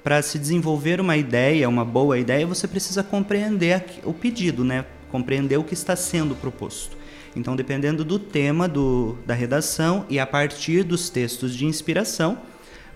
para 0.03 0.21
se 0.21 0.37
desenvolver 0.37 0.99
uma 0.99 1.17
ideia, 1.17 1.67
uma 1.69 1.85
boa 1.85 2.17
ideia, 2.19 2.45
você 2.45 2.67
precisa 2.67 3.03
compreender 3.03 3.83
o 4.03 4.13
pedido, 4.13 4.63
né? 4.63 4.85
Compreender 5.09 5.57
o 5.57 5.63
que 5.63 5.73
está 5.73 5.95
sendo 5.95 6.35
proposto. 6.35 6.97
Então, 7.35 7.55
dependendo 7.55 8.03
do 8.03 8.19
tema 8.19 8.67
do, 8.67 9.17
da 9.25 9.33
redação 9.33 10.05
e 10.09 10.19
a 10.19 10.27
partir 10.27 10.83
dos 10.83 11.09
textos 11.09 11.55
de 11.55 11.65
inspiração, 11.65 12.37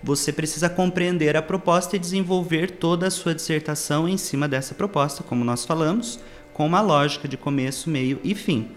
você 0.02 0.32
precisa 0.32 0.68
compreender 0.68 1.36
a 1.36 1.42
proposta 1.42 1.96
e 1.96 1.98
desenvolver 1.98 2.72
toda 2.72 3.06
a 3.06 3.10
sua 3.10 3.34
dissertação 3.34 4.08
em 4.08 4.18
cima 4.18 4.46
dessa 4.46 4.74
proposta, 4.74 5.22
como 5.22 5.44
nós 5.44 5.64
falamos, 5.64 6.20
com 6.52 6.66
uma 6.66 6.80
lógica 6.80 7.26
de 7.26 7.36
começo, 7.36 7.88
meio 7.88 8.20
e 8.22 8.34
fim. 8.34 8.68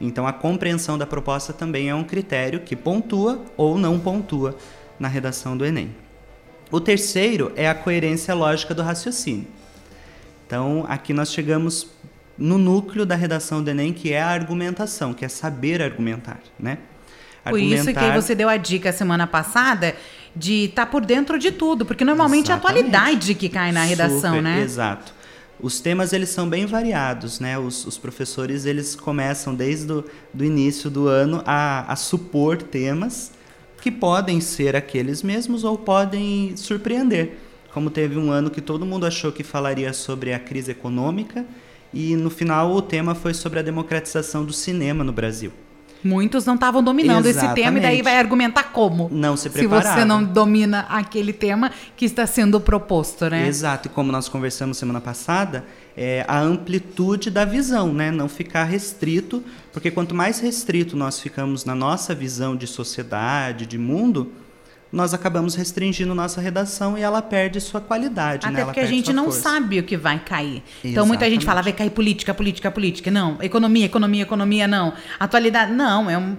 Então, 0.00 0.26
a 0.26 0.32
compreensão 0.32 0.96
da 0.96 1.06
proposta 1.06 1.52
também 1.52 1.88
é 1.88 1.94
um 1.94 2.04
critério 2.04 2.60
que 2.60 2.76
pontua 2.76 3.44
ou 3.56 3.76
não 3.76 3.98
pontua 3.98 4.56
na 4.98 5.08
redação 5.08 5.56
do 5.56 5.66
Enem. 5.66 5.94
O 6.70 6.80
terceiro 6.80 7.52
é 7.56 7.68
a 7.68 7.74
coerência 7.74 8.34
lógica 8.34 8.74
do 8.74 8.82
raciocínio. 8.82 9.46
Então, 10.46 10.84
aqui 10.88 11.12
nós 11.12 11.32
chegamos 11.32 11.88
no 12.36 12.56
núcleo 12.56 13.04
da 13.04 13.14
redação 13.14 13.62
do 13.62 13.70
Enem, 13.70 13.92
que 13.92 14.12
é 14.12 14.22
a 14.22 14.28
argumentação, 14.28 15.12
que 15.12 15.24
é 15.24 15.28
saber 15.28 15.82
argumentar, 15.82 16.40
né? 16.58 16.78
Por 17.44 17.58
isso 17.58 17.92
que 17.92 18.10
você 18.12 18.34
deu 18.34 18.48
a 18.48 18.56
dica 18.56 18.92
semana 18.92 19.26
passada 19.26 19.96
de 20.36 20.64
estar 20.64 20.86
por 20.86 21.04
dentro 21.04 21.38
de 21.38 21.50
tudo, 21.50 21.86
porque 21.86 22.04
normalmente 22.04 22.50
é 22.50 22.54
a 22.54 22.56
Exatamente. 22.56 22.86
atualidade 22.86 23.34
que 23.34 23.48
cai 23.48 23.72
na 23.72 23.82
redação, 23.82 24.34
Super, 24.36 24.42
né? 24.42 24.60
Exato. 24.60 25.14
Os 25.60 25.80
temas 25.80 26.12
eles 26.12 26.28
são 26.28 26.48
bem 26.48 26.66
variados, 26.66 27.40
né? 27.40 27.58
Os, 27.58 27.84
os 27.86 27.98
professores 27.98 28.64
eles 28.64 28.94
começam 28.94 29.54
desde 29.54 29.90
o 29.92 30.04
do 30.32 30.44
início 30.44 30.88
do 30.88 31.08
ano 31.08 31.42
a, 31.44 31.90
a 31.90 31.96
supor 31.96 32.62
temas 32.62 33.32
que 33.80 33.90
podem 33.90 34.40
ser 34.40 34.76
aqueles 34.76 35.22
mesmos 35.22 35.64
ou 35.64 35.78
podem 35.78 36.56
surpreender. 36.56 37.38
Como 37.72 37.90
teve 37.90 38.18
um 38.18 38.30
ano 38.30 38.50
que 38.50 38.60
todo 38.60 38.86
mundo 38.86 39.06
achou 39.06 39.30
que 39.30 39.44
falaria 39.44 39.92
sobre 39.92 40.32
a 40.32 40.38
crise 40.38 40.70
econômica 40.70 41.46
e 41.92 42.16
no 42.16 42.30
final 42.30 42.72
o 42.72 42.82
tema 42.82 43.14
foi 43.14 43.34
sobre 43.34 43.58
a 43.58 43.62
democratização 43.62 44.44
do 44.44 44.52
cinema 44.52 45.04
no 45.04 45.12
Brasil. 45.12 45.52
Muitos 46.02 46.44
não 46.46 46.54
estavam 46.54 46.82
dominando 46.82 47.26
Exatamente. 47.26 47.58
esse 47.58 47.64
tema 47.64 47.78
e 47.78 47.82
daí 47.82 48.02
vai 48.02 48.16
argumentar 48.18 48.64
como? 48.72 49.08
Não 49.12 49.36
se 49.36 49.44
Se 49.44 49.50
prepararam. 49.50 49.98
você 50.00 50.04
não 50.04 50.22
domina 50.24 50.86
aquele 50.88 51.32
tema 51.32 51.70
que 51.96 52.04
está 52.04 52.26
sendo 52.26 52.60
proposto, 52.60 53.28
né? 53.28 53.46
Exato, 53.48 53.88
e 53.88 53.90
como 53.90 54.12
nós 54.12 54.28
conversamos 54.28 54.76
semana 54.78 55.00
passada, 55.00 55.64
é 55.96 56.24
a 56.28 56.38
amplitude 56.40 57.30
da 57.30 57.44
visão, 57.44 57.92
né? 57.92 58.10
Não 58.10 58.28
ficar 58.28 58.64
restrito, 58.64 59.42
porque 59.72 59.90
quanto 59.90 60.14
mais 60.14 60.38
restrito 60.38 60.96
nós 60.96 61.18
ficamos 61.20 61.64
na 61.64 61.74
nossa 61.74 62.14
visão 62.14 62.54
de 62.54 62.66
sociedade, 62.66 63.66
de 63.66 63.76
mundo, 63.78 64.30
nós 64.90 65.12
acabamos 65.12 65.54
restringindo 65.54 66.14
nossa 66.14 66.40
redação 66.40 66.96
e 66.96 67.02
ela 67.02 67.20
perde 67.20 67.60
sua 67.60 67.80
qualidade, 67.80 68.46
né? 68.46 68.52
Até 68.52 68.60
Ela 68.62 68.72
porque 68.72 68.80
a 68.80 68.86
gente 68.86 69.12
não 69.12 69.24
força. 69.24 69.40
sabe 69.42 69.78
o 69.80 69.82
que 69.82 69.96
vai 69.96 70.18
cair. 70.18 70.62
Então 70.82 71.04
muita 71.06 71.24
gente 71.26 71.42
Exatamente. 71.42 71.44
fala, 71.46 71.62
vai 71.62 71.72
cair 71.72 71.90
política, 71.90 72.32
política, 72.32 72.70
política. 72.70 73.10
Não. 73.10 73.36
Economia, 73.42 73.84
economia, 73.84 74.22
economia, 74.22 74.66
não. 74.66 74.94
Atualidade, 75.20 75.72
não. 75.72 76.08
É 76.08 76.16
um. 76.16 76.36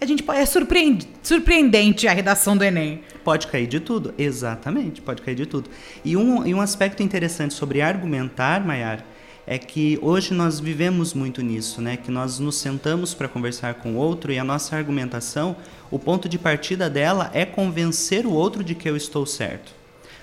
A 0.00 0.04
gente 0.04 0.20
pode, 0.24 0.40
é 0.40 0.46
surpreende- 0.46 1.06
surpreendente 1.22 2.08
a 2.08 2.12
redação 2.12 2.56
do 2.56 2.64
Enem. 2.64 3.02
Pode 3.22 3.46
cair 3.46 3.68
de 3.68 3.78
tudo, 3.78 4.12
exatamente, 4.18 5.00
pode 5.00 5.22
cair 5.22 5.36
de 5.36 5.46
tudo. 5.46 5.70
E 6.04 6.16
um, 6.16 6.44
e 6.44 6.52
um 6.52 6.60
aspecto 6.60 7.04
interessante 7.04 7.54
sobre 7.54 7.80
argumentar, 7.80 8.66
Maiara, 8.66 9.04
é 9.46 9.58
que 9.58 9.98
hoje 10.00 10.32
nós 10.32 10.60
vivemos 10.60 11.14
muito 11.14 11.42
nisso, 11.42 11.80
né? 11.80 11.96
Que 11.96 12.10
nós 12.10 12.38
nos 12.38 12.56
sentamos 12.56 13.12
para 13.12 13.28
conversar 13.28 13.74
com 13.74 13.94
o 13.94 13.96
outro 13.96 14.32
e 14.32 14.38
a 14.38 14.44
nossa 14.44 14.76
argumentação, 14.76 15.56
o 15.90 15.98
ponto 15.98 16.28
de 16.28 16.38
partida 16.38 16.88
dela 16.88 17.30
é 17.34 17.44
convencer 17.44 18.24
o 18.24 18.32
outro 18.32 18.62
de 18.62 18.74
que 18.74 18.88
eu 18.88 18.96
estou 18.96 19.26
certo. 19.26 19.72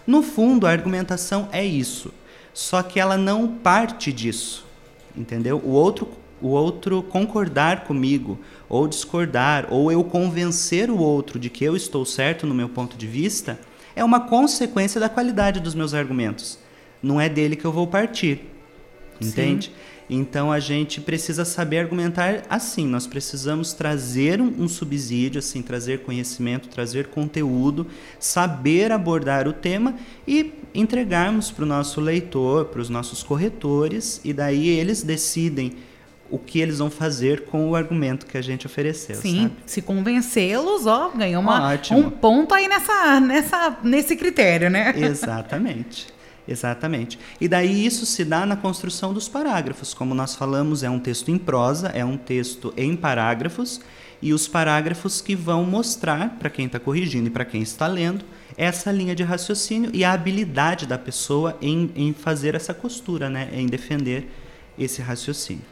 No 0.07 0.23
fundo, 0.23 0.65
a 0.65 0.71
argumentação 0.71 1.49
é 1.51 1.65
isso, 1.65 2.11
só 2.53 2.81
que 2.81 2.99
ela 2.99 3.17
não 3.17 3.47
parte 3.47 4.11
disso, 4.11 4.65
entendeu? 5.15 5.61
O 5.63 5.71
outro, 5.71 6.09
o 6.41 6.47
outro 6.47 7.03
concordar 7.03 7.83
comigo, 7.83 8.39
ou 8.69 8.87
discordar, 8.87 9.67
ou 9.69 9.91
eu 9.91 10.03
convencer 10.03 10.89
o 10.89 10.97
outro 10.97 11.37
de 11.37 11.49
que 11.49 11.63
eu 11.63 11.75
estou 11.75 12.05
certo 12.05 12.47
no 12.47 12.55
meu 12.55 12.69
ponto 12.69 12.97
de 12.97 13.05
vista, 13.05 13.59
é 13.95 14.03
uma 14.03 14.21
consequência 14.21 14.99
da 14.99 15.09
qualidade 15.09 15.59
dos 15.59 15.75
meus 15.75 15.93
argumentos. 15.93 16.57
Não 17.03 17.19
é 17.19 17.27
dele 17.27 17.55
que 17.55 17.65
eu 17.65 17.71
vou 17.71 17.85
partir. 17.85 18.58
Entende? 19.21 19.71
Então 20.09 20.51
a 20.51 20.59
gente 20.59 20.99
precisa 20.99 21.45
saber 21.45 21.77
argumentar 21.77 22.43
assim. 22.49 22.87
Nós 22.87 23.05
precisamos 23.05 23.73
trazer 23.73 24.41
um, 24.41 24.63
um 24.63 24.67
subsídio, 24.67 25.39
assim, 25.39 25.61
trazer 25.61 25.99
conhecimento, 25.99 26.67
trazer 26.67 27.07
conteúdo, 27.07 27.85
saber 28.19 28.91
abordar 28.91 29.47
o 29.47 29.53
tema 29.53 29.95
e 30.27 30.53
entregarmos 30.73 31.51
para 31.51 31.63
o 31.63 31.67
nosso 31.67 32.01
leitor, 32.01 32.65
para 32.65 32.81
os 32.81 32.89
nossos 32.89 33.21
corretores, 33.21 34.19
e 34.23 34.33
daí 34.33 34.67
eles 34.67 35.03
decidem 35.03 35.73
o 36.31 36.37
que 36.37 36.59
eles 36.59 36.77
vão 36.77 36.91
fazer 36.91 37.45
com 37.45 37.69
o 37.69 37.75
argumento 37.75 38.25
que 38.25 38.37
a 38.37 38.41
gente 38.41 38.65
ofereceu. 38.65 39.15
Sim, 39.15 39.43
sabe? 39.43 39.53
se 39.65 39.81
convencê-los, 39.81 40.85
ó, 40.85 41.09
ganhou 41.09 41.41
uma, 41.41 41.73
Ótimo. 41.73 41.99
um 41.99 42.09
ponto 42.09 42.53
aí 42.53 42.67
nessa, 42.67 43.19
nessa, 43.19 43.77
nesse 43.83 44.15
critério, 44.15 44.69
né? 44.69 44.93
Exatamente. 44.95 46.07
Exatamente. 46.49 47.19
E 47.39 47.47
daí 47.47 47.85
isso 47.85 48.05
se 48.07 48.25
dá 48.25 48.43
na 48.45 48.55
construção 48.55 49.13
dos 49.13 49.29
parágrafos. 49.29 49.93
Como 49.93 50.15
nós 50.15 50.35
falamos, 50.35 50.81
é 50.81 50.89
um 50.89 50.99
texto 50.99 51.29
em 51.29 51.37
prosa, 51.37 51.89
é 51.89 52.03
um 52.03 52.17
texto 52.17 52.73
em 52.75 52.95
parágrafos, 52.95 53.79
e 54.21 54.33
os 54.33 54.47
parágrafos 54.47 55.21
que 55.21 55.35
vão 55.35 55.63
mostrar 55.63 56.37
para 56.39 56.49
quem 56.49 56.65
está 56.65 56.79
corrigindo 56.79 57.27
e 57.27 57.29
para 57.29 57.45
quem 57.45 57.61
está 57.61 57.87
lendo 57.87 58.25
essa 58.57 58.91
linha 58.91 59.15
de 59.15 59.23
raciocínio 59.23 59.91
e 59.93 60.03
a 60.03 60.11
habilidade 60.11 60.85
da 60.85 60.97
pessoa 60.97 61.55
em, 61.61 61.91
em 61.95 62.13
fazer 62.13 62.55
essa 62.55 62.73
costura, 62.73 63.29
né? 63.29 63.49
em 63.53 63.67
defender 63.67 64.29
esse 64.77 65.01
raciocínio. 65.01 65.63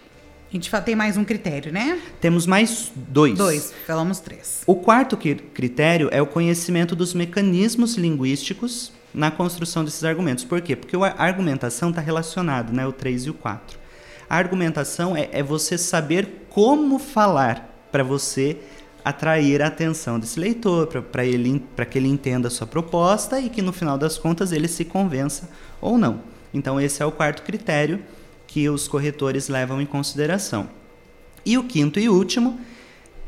A 0.49 0.53
gente 0.53 0.71
tem 0.85 0.95
mais 0.95 1.17
um 1.17 1.25
critério, 1.25 1.73
né? 1.73 1.99
Temos 2.21 2.45
mais 2.45 2.89
dois. 2.95 3.37
Dois, 3.37 3.73
falamos 3.85 4.19
três. 4.21 4.63
O 4.65 4.75
quarto 4.75 5.17
cri- 5.17 5.35
critério 5.35 6.07
é 6.09 6.21
o 6.21 6.25
conhecimento 6.25 6.95
dos 6.95 7.13
mecanismos 7.13 7.95
linguísticos 7.95 8.93
na 9.17 9.31
construção 9.31 9.83
desses 9.83 10.03
argumentos. 10.03 10.43
Por 10.43 10.61
quê? 10.61 10.75
Porque 10.75 10.95
a 10.95 11.23
argumentação 11.23 11.89
está 11.89 11.99
relacionada, 11.99 12.71
né? 12.71 12.85
O 12.85 12.91
3 12.91 13.25
e 13.25 13.29
o 13.31 13.33
4. 13.33 13.79
A 14.29 14.37
argumentação 14.37 15.17
é, 15.17 15.27
é 15.31 15.41
você 15.41 15.75
saber 15.75 16.45
como 16.49 16.99
falar 16.99 17.87
para 17.91 18.03
você 18.03 18.57
atrair 19.03 19.63
a 19.63 19.67
atenção 19.67 20.19
desse 20.19 20.39
leitor, 20.39 20.85
para 20.87 21.85
que 21.85 21.97
ele 21.97 22.07
entenda 22.07 22.47
a 22.47 22.51
sua 22.51 22.67
proposta 22.67 23.39
e 23.39 23.49
que 23.49 23.61
no 23.61 23.73
final 23.73 23.97
das 23.97 24.19
contas 24.19 24.51
ele 24.51 24.67
se 24.67 24.85
convença 24.85 25.49
ou 25.81 25.97
não. 25.97 26.21
Então 26.53 26.79
esse 26.79 27.01
é 27.01 27.05
o 27.05 27.11
quarto 27.11 27.41
critério 27.41 27.99
que 28.45 28.69
os 28.69 28.87
corretores 28.87 29.49
levam 29.49 29.81
em 29.81 29.85
consideração. 29.85 30.69
E 31.43 31.57
o 31.57 31.63
quinto 31.63 31.99
e 31.99 32.07
último 32.07 32.59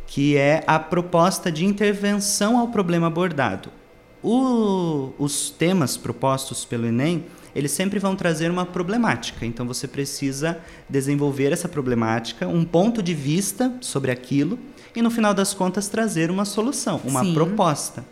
que 0.06 0.38
é 0.38 0.64
a 0.68 0.78
proposta 0.78 1.52
de 1.52 1.66
intervenção 1.66 2.60
ao 2.60 2.68
problema 2.68 3.08
abordado. 3.08 3.72
O- 4.22 5.12
os 5.18 5.50
temas 5.50 5.96
propostos 5.96 6.66
pelo 6.66 6.86
Enem, 6.86 7.26
eles 7.56 7.72
sempre 7.72 8.00
vão 8.00 8.16
trazer 8.16 8.52
uma 8.52 8.66
problemática. 8.66 9.46
Então 9.46 9.66
você 9.66 9.88
precisa 9.88 10.60
desenvolver 10.90 11.52
essa 11.52 11.68
problemática, 11.70 12.48
um 12.48 12.64
ponto 12.66 13.02
de 13.02 13.14
vista 13.14 13.74
sobre 13.82 14.12
aquilo 14.12 14.60
e 14.96 15.02
no 15.02 15.10
final 15.10 15.34
das 15.34 15.54
contas 15.54 15.88
trazer 15.88 16.30
uma 16.30 16.46
solução, 16.46 17.00
uma 17.06 17.24
Sim. 17.24 17.34
proposta. 17.34 18.06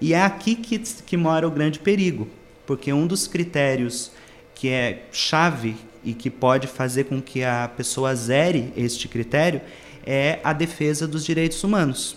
E 0.00 0.14
é 0.14 0.22
aqui 0.22 0.54
que, 0.56 0.78
que 0.78 1.16
mora 1.16 1.46
o 1.46 1.50
grande 1.50 1.78
perigo, 1.78 2.26
porque 2.66 2.92
um 2.92 3.06
dos 3.06 3.26
critérios 3.26 4.10
que 4.54 4.68
é 4.68 5.04
chave 5.12 5.76
e 6.04 6.12
que 6.14 6.28
pode 6.30 6.66
fazer 6.66 7.04
com 7.04 7.20
que 7.20 7.44
a 7.44 7.70
pessoa 7.76 8.14
zere 8.14 8.72
este 8.76 9.06
critério 9.06 9.60
é 10.04 10.40
a 10.42 10.52
defesa 10.52 11.06
dos 11.06 11.24
direitos 11.24 11.62
humanos. 11.62 12.16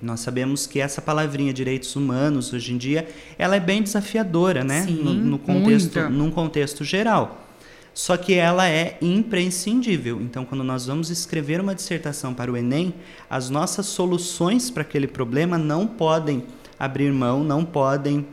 Nós 0.00 0.20
sabemos 0.20 0.66
que 0.66 0.80
essa 0.80 1.02
palavrinha 1.02 1.52
direitos 1.52 1.96
humanos 1.96 2.52
hoje 2.52 2.72
em 2.72 2.76
dia 2.76 3.08
ela 3.36 3.56
é 3.56 3.60
bem 3.60 3.82
desafiadora, 3.82 4.62
né? 4.62 4.82
Sim, 4.82 5.02
no, 5.02 5.12
no 5.12 5.38
contexto, 5.38 5.98
muito. 5.98 6.12
num 6.12 6.30
contexto 6.30 6.84
geral. 6.84 7.44
Só 7.92 8.16
que 8.16 8.34
ela 8.34 8.68
é 8.68 8.96
imprescindível. 9.02 10.20
Então, 10.22 10.44
quando 10.44 10.62
nós 10.62 10.86
vamos 10.86 11.10
escrever 11.10 11.60
uma 11.60 11.74
dissertação 11.74 12.32
para 12.32 12.50
o 12.50 12.56
Enem, 12.56 12.94
as 13.28 13.50
nossas 13.50 13.86
soluções 13.86 14.70
para 14.70 14.82
aquele 14.82 15.08
problema 15.08 15.58
não 15.58 15.84
podem 15.84 16.44
abrir 16.78 17.12
mão, 17.12 17.42
não 17.42 17.64
podem 17.64 18.24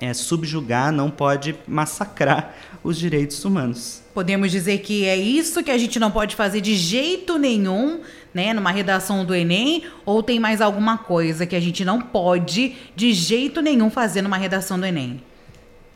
é, 0.00 0.14
subjugar, 0.14 0.92
não 0.92 1.10
pode 1.10 1.54
massacrar 1.66 2.54
os 2.82 2.96
direitos 2.96 3.44
humanos. 3.44 4.00
Podemos 4.14 4.50
dizer 4.50 4.78
que 4.78 5.04
é 5.04 5.16
isso 5.16 5.62
que 5.62 5.70
a 5.70 5.78
gente 5.78 5.98
não 5.98 6.10
pode 6.10 6.34
fazer 6.34 6.60
de 6.60 6.74
jeito 6.74 7.38
nenhum, 7.38 8.00
né, 8.34 8.52
numa 8.52 8.70
redação 8.70 9.24
do 9.24 9.34
Enem, 9.34 9.84
ou 10.06 10.22
tem 10.22 10.38
mais 10.38 10.60
alguma 10.60 10.96
coisa 10.98 11.46
que 11.46 11.56
a 11.56 11.60
gente 11.60 11.84
não 11.84 12.00
pode 12.00 12.76
de 12.94 13.12
jeito 13.12 13.60
nenhum 13.60 13.90
fazer 13.90 14.22
numa 14.22 14.36
redação 14.36 14.78
do 14.78 14.86
Enem? 14.86 15.20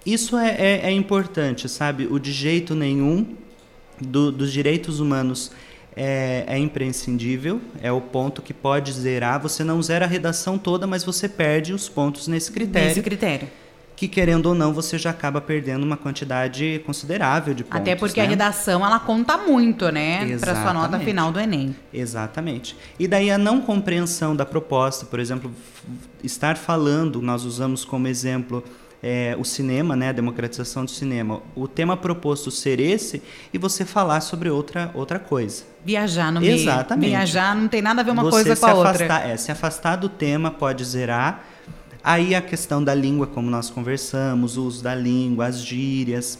Isso 0.04 0.36
é, 0.36 0.50
é- 0.58 0.80
é 0.86 0.90
importante, 0.90 1.68
sabe? 1.68 2.06
O 2.10 2.18
de 2.18 2.32
jeito 2.32 2.74
nenhum 2.74 3.26
do- 4.00 4.30
dos 4.32 4.52
direitos 4.52 5.00
humanos 5.00 5.50
é, 5.96 6.44
é 6.48 6.58
imprescindível, 6.58 7.60
é 7.80 7.90
o 7.92 8.00
ponto 8.00 8.42
que 8.42 8.52
pode 8.52 8.90
zerar. 8.92 9.40
Você 9.40 9.62
não 9.62 9.80
zera 9.80 10.04
a 10.04 10.08
redação 10.08 10.58
toda, 10.58 10.86
mas 10.88 11.04
você 11.04 11.28
perde 11.28 11.72
os 11.72 11.88
pontos 11.88 12.26
nesse 12.26 12.50
critério, 12.50 12.88
Nesse 12.88 13.00
critério. 13.00 13.48
Que 13.96 14.08
querendo 14.08 14.46
ou 14.46 14.54
não, 14.54 14.72
você 14.72 14.98
já 14.98 15.10
acaba 15.10 15.40
perdendo 15.40 15.84
uma 15.84 15.96
quantidade 15.96 16.82
considerável 16.84 17.54
de 17.54 17.62
pontos. 17.64 17.80
Até 17.80 17.94
porque 17.94 18.20
né? 18.20 18.26
a 18.26 18.28
redação 18.28 18.84
ela 18.84 18.98
conta 18.98 19.36
muito, 19.38 19.90
né, 19.90 20.36
para 20.38 20.54
sua 20.62 20.72
nota 20.72 20.98
final 20.98 21.30
do 21.30 21.38
Enem. 21.38 21.74
Exatamente. 21.92 22.76
E 22.98 23.06
daí 23.06 23.30
a 23.30 23.38
não 23.38 23.60
compreensão 23.60 24.34
da 24.34 24.44
proposta, 24.44 25.06
por 25.06 25.20
exemplo, 25.20 25.50
estar 26.22 26.56
falando, 26.56 27.22
nós 27.22 27.44
usamos 27.44 27.84
como 27.84 28.08
exemplo 28.08 28.64
é, 29.06 29.36
o 29.38 29.44
cinema, 29.44 29.94
né, 29.94 30.08
a 30.08 30.12
democratização 30.12 30.82
do 30.82 30.90
cinema, 30.90 31.42
o 31.54 31.68
tema 31.68 31.94
proposto 31.94 32.50
ser 32.50 32.80
esse 32.80 33.22
e 33.52 33.58
você 33.58 33.84
falar 33.84 34.22
sobre 34.22 34.48
outra, 34.48 34.90
outra 34.94 35.18
coisa. 35.18 35.64
Viajar 35.84 36.32
no 36.32 36.40
meio. 36.40 36.54
Exatamente. 36.54 37.10
Viajar 37.10 37.54
não 37.54 37.68
tem 37.68 37.82
nada 37.82 38.00
a 38.00 38.04
ver 38.04 38.12
uma 38.12 38.22
você 38.22 38.30
coisa 38.30 38.56
com 38.56 38.66
a 38.66 38.74
outra. 38.74 38.90
afastar, 38.92 39.28
É, 39.28 39.36
se 39.36 39.52
afastar 39.52 39.96
do 39.96 40.08
tema 40.08 40.50
pode 40.50 40.82
zerar. 40.84 41.44
Aí 42.06 42.34
a 42.34 42.42
questão 42.42 42.84
da 42.84 42.94
língua, 42.94 43.26
como 43.26 43.50
nós 43.50 43.70
conversamos, 43.70 44.58
o 44.58 44.64
uso 44.64 44.84
da 44.84 44.94
língua, 44.94 45.46
as 45.46 45.64
gírias. 45.64 46.38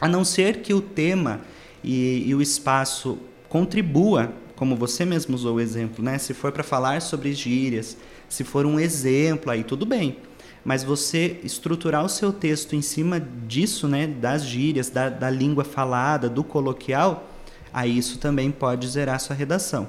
A 0.00 0.06
não 0.06 0.24
ser 0.24 0.62
que 0.62 0.72
o 0.72 0.80
tema 0.80 1.40
e, 1.82 2.22
e 2.24 2.32
o 2.32 2.40
espaço 2.40 3.18
contribua, 3.48 4.32
como 4.54 4.76
você 4.76 5.04
mesmo 5.04 5.34
usou 5.34 5.56
o 5.56 5.60
exemplo, 5.60 6.04
né? 6.04 6.16
Se 6.16 6.32
for 6.32 6.52
para 6.52 6.62
falar 6.62 7.02
sobre 7.02 7.34
gírias, 7.34 7.96
se 8.28 8.44
for 8.44 8.64
um 8.64 8.78
exemplo, 8.78 9.50
aí 9.50 9.64
tudo 9.64 9.84
bem. 9.84 10.16
mas 10.64 10.82
você 10.82 11.38
estruturar 11.44 12.04
o 12.04 12.08
seu 12.08 12.32
texto 12.32 12.74
em 12.74 12.80
cima 12.80 13.20
disso, 13.20 13.86
né, 13.86 14.06
das 14.06 14.44
gírias, 14.44 14.88
da, 14.88 15.10
da 15.10 15.28
língua 15.28 15.62
falada, 15.62 16.28
do 16.28 16.42
coloquial, 16.42 17.28
aí 17.72 17.98
isso 17.98 18.18
também 18.18 18.50
pode 18.50 18.88
zerar 18.88 19.20
sua 19.20 19.36
redação. 19.36 19.86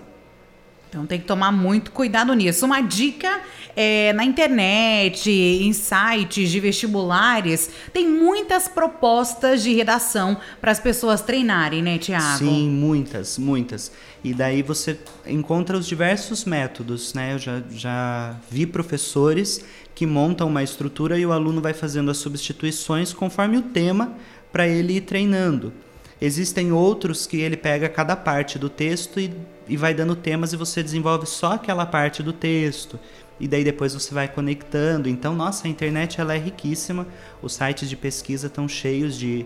Então 0.89 1.05
tem 1.05 1.19
que 1.19 1.25
tomar 1.25 1.51
muito 1.51 1.91
cuidado 1.91 2.33
nisso. 2.33 2.65
Uma 2.65 2.81
dica 2.81 3.41
é, 3.75 4.13
na 4.13 4.23
internet, 4.23 5.29
em 5.29 5.73
sites 5.73 6.49
de 6.49 6.59
vestibulares, 6.59 7.69
tem 7.91 8.07
muitas 8.07 8.67
propostas 8.67 9.61
de 9.61 9.73
redação 9.73 10.37
para 10.61 10.71
as 10.71 10.79
pessoas 10.79 11.21
treinarem, 11.21 11.81
né, 11.81 11.97
Tiago? 11.97 12.37
Sim, 12.37 12.69
muitas, 12.69 13.37
muitas. 13.37 13.91
E 14.23 14.33
daí 14.33 14.61
você 14.61 14.97
encontra 15.27 15.77
os 15.77 15.85
diversos 15.85 16.45
métodos, 16.45 17.13
né? 17.13 17.33
Eu 17.33 17.39
já, 17.39 17.61
já 17.69 18.35
vi 18.49 18.65
professores 18.65 19.63
que 19.93 20.05
montam 20.05 20.47
uma 20.47 20.63
estrutura 20.63 21.17
e 21.17 21.25
o 21.25 21.31
aluno 21.31 21.61
vai 21.61 21.73
fazendo 21.73 22.09
as 22.09 22.17
substituições 22.17 23.13
conforme 23.13 23.57
o 23.57 23.61
tema 23.61 24.15
para 24.51 24.67
ele 24.67 24.97
ir 24.97 25.01
treinando. 25.01 25.73
Existem 26.19 26.71
outros 26.71 27.27
que 27.27 27.37
ele 27.37 27.57
pega 27.57 27.89
cada 27.89 28.15
parte 28.15 28.57
do 28.57 28.69
texto 28.69 29.19
e, 29.19 29.31
e 29.67 29.75
vai 29.77 29.93
dando 29.93 30.15
temas 30.15 30.53
e 30.53 30.57
você 30.57 30.81
desenvolve 30.83 31.25
só 31.25 31.53
aquela 31.53 31.85
parte 31.85 32.21
do 32.21 32.33
texto. 32.33 32.99
E 33.39 33.47
daí 33.47 33.63
depois 33.63 33.93
você 33.93 34.13
vai 34.13 34.27
conectando. 34.27 35.09
Então, 35.09 35.35
nossa, 35.35 35.67
a 35.67 35.69
internet 35.69 36.21
ela 36.21 36.33
é 36.33 36.37
riquíssima. 36.37 37.05
Os 37.41 37.53
sites 37.53 37.89
de 37.89 37.97
pesquisa 37.97 38.47
estão 38.47 38.67
cheios 38.67 39.17
de, 39.17 39.45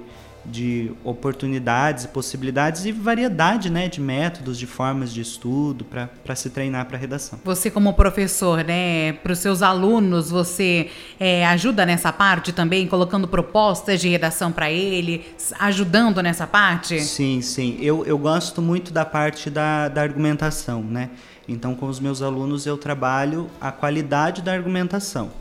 de 0.49 0.91
oportunidades, 1.03 2.05
possibilidades 2.05 2.85
e 2.85 2.91
variedade 2.91 3.69
né, 3.69 3.87
de 3.87 4.01
métodos, 4.01 4.57
de 4.57 4.65
formas 4.65 5.13
de 5.13 5.21
estudo 5.21 5.85
para 5.85 6.35
se 6.35 6.49
treinar 6.49 6.85
para 6.85 6.97
redação. 6.97 7.39
Você, 7.43 7.69
como 7.69 7.93
professor, 7.93 8.63
né, 8.63 9.13
para 9.13 9.31
os 9.31 9.39
seus 9.39 9.61
alunos, 9.61 10.29
você 10.29 10.89
é, 11.19 11.45
ajuda 11.45 11.85
nessa 11.85 12.11
parte 12.11 12.51
também, 12.51 12.87
colocando 12.87 13.27
propostas 13.27 14.01
de 14.01 14.09
redação 14.09 14.51
para 14.51 14.71
ele, 14.71 15.25
ajudando 15.59 16.21
nessa 16.21 16.47
parte? 16.47 16.99
Sim, 17.01 17.41
sim. 17.41 17.77
Eu, 17.79 18.05
eu 18.05 18.17
gosto 18.17 18.61
muito 18.61 18.91
da 18.91 19.05
parte 19.05 19.49
da, 19.49 19.87
da 19.87 20.01
argumentação. 20.01 20.83
Né? 20.83 21.09
Então, 21.47 21.75
com 21.75 21.87
os 21.87 21.99
meus 21.99 22.21
alunos, 22.21 22.65
eu 22.65 22.77
trabalho 22.77 23.49
a 23.61 23.71
qualidade 23.71 24.41
da 24.41 24.53
argumentação 24.53 25.31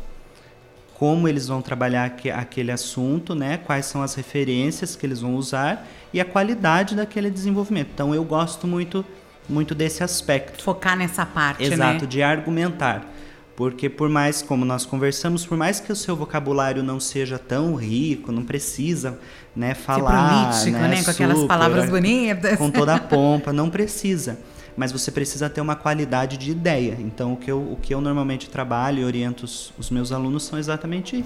como 0.99 1.29
eles 1.29 1.47
vão 1.47 1.63
trabalhar 1.63 2.17
aquele 2.35 2.73
assunto, 2.73 3.33
né? 3.35 3.57
quais 3.59 3.87
são 3.87 4.03
as 4.03 4.15
referências 4.17 4.97
que 4.97 5.07
eles 5.07 5.21
vão 5.21 5.37
usar 5.37 5.87
e 6.13 6.21
a 6.21 6.25
qualidade 6.25 6.97
daquele 6.97 7.31
desenvolvimento. 7.31 7.91
Então 7.95 8.13
eu 8.13 8.25
gosto 8.25 8.67
muito, 8.67 9.05
muito 9.49 9.77
desse 9.77 10.03
aspecto. 10.03 10.63
Focar 10.63 10.97
nessa 10.97 11.25
parte, 11.25 11.63
Exato, 11.63 12.03
né? 12.03 12.07
de 12.07 12.21
argumentar. 12.21 13.07
Porque 13.55 13.89
por 13.89 14.09
mais, 14.09 14.43
como 14.43 14.65
nós 14.65 14.85
conversamos, 14.85 15.47
por 15.47 15.57
mais 15.57 15.79
que 15.79 15.93
o 15.93 15.97
seu 15.97 16.17
vocabulário 16.17 16.83
não 16.83 16.99
seja 16.99 17.39
tão 17.39 17.75
rico, 17.75 18.33
não 18.33 18.45
precisa 18.45 19.19
né, 19.55 19.75
falar. 19.75 20.47
Político, 20.47 20.79
né, 20.79 20.89
né? 20.89 20.97
Com 20.97 21.13
super, 21.13 21.25
aquelas 21.25 21.45
palavras 21.45 21.91
bonitas. 21.91 22.59
Com 22.59 22.71
toda 22.71 22.95
a 22.95 23.01
pompa, 23.01 23.53
não 23.53 23.71
precisa 23.71 24.39
mas 24.79 24.93
você 24.93 25.11
precisa 25.11 25.51
ter 25.51 25.61
uma 25.61 25.75
qualidade 25.75 26.37
de 26.37 26.53
ideia. 26.53 26.97
Então, 27.01 27.33
o 27.33 27.37
que 27.37 27.51
eu, 27.51 27.61
o 27.61 27.77
que 27.83 27.93
eu 27.93 28.01
normalmente 28.01 28.49
trabalho 28.49 29.01
e 29.01 29.05
oriento 29.05 29.45
os, 29.45 29.73
os 29.77 29.91
meus 29.91 30.13
alunos 30.13 30.45
são 30.45 30.57
exatamente 30.57 31.25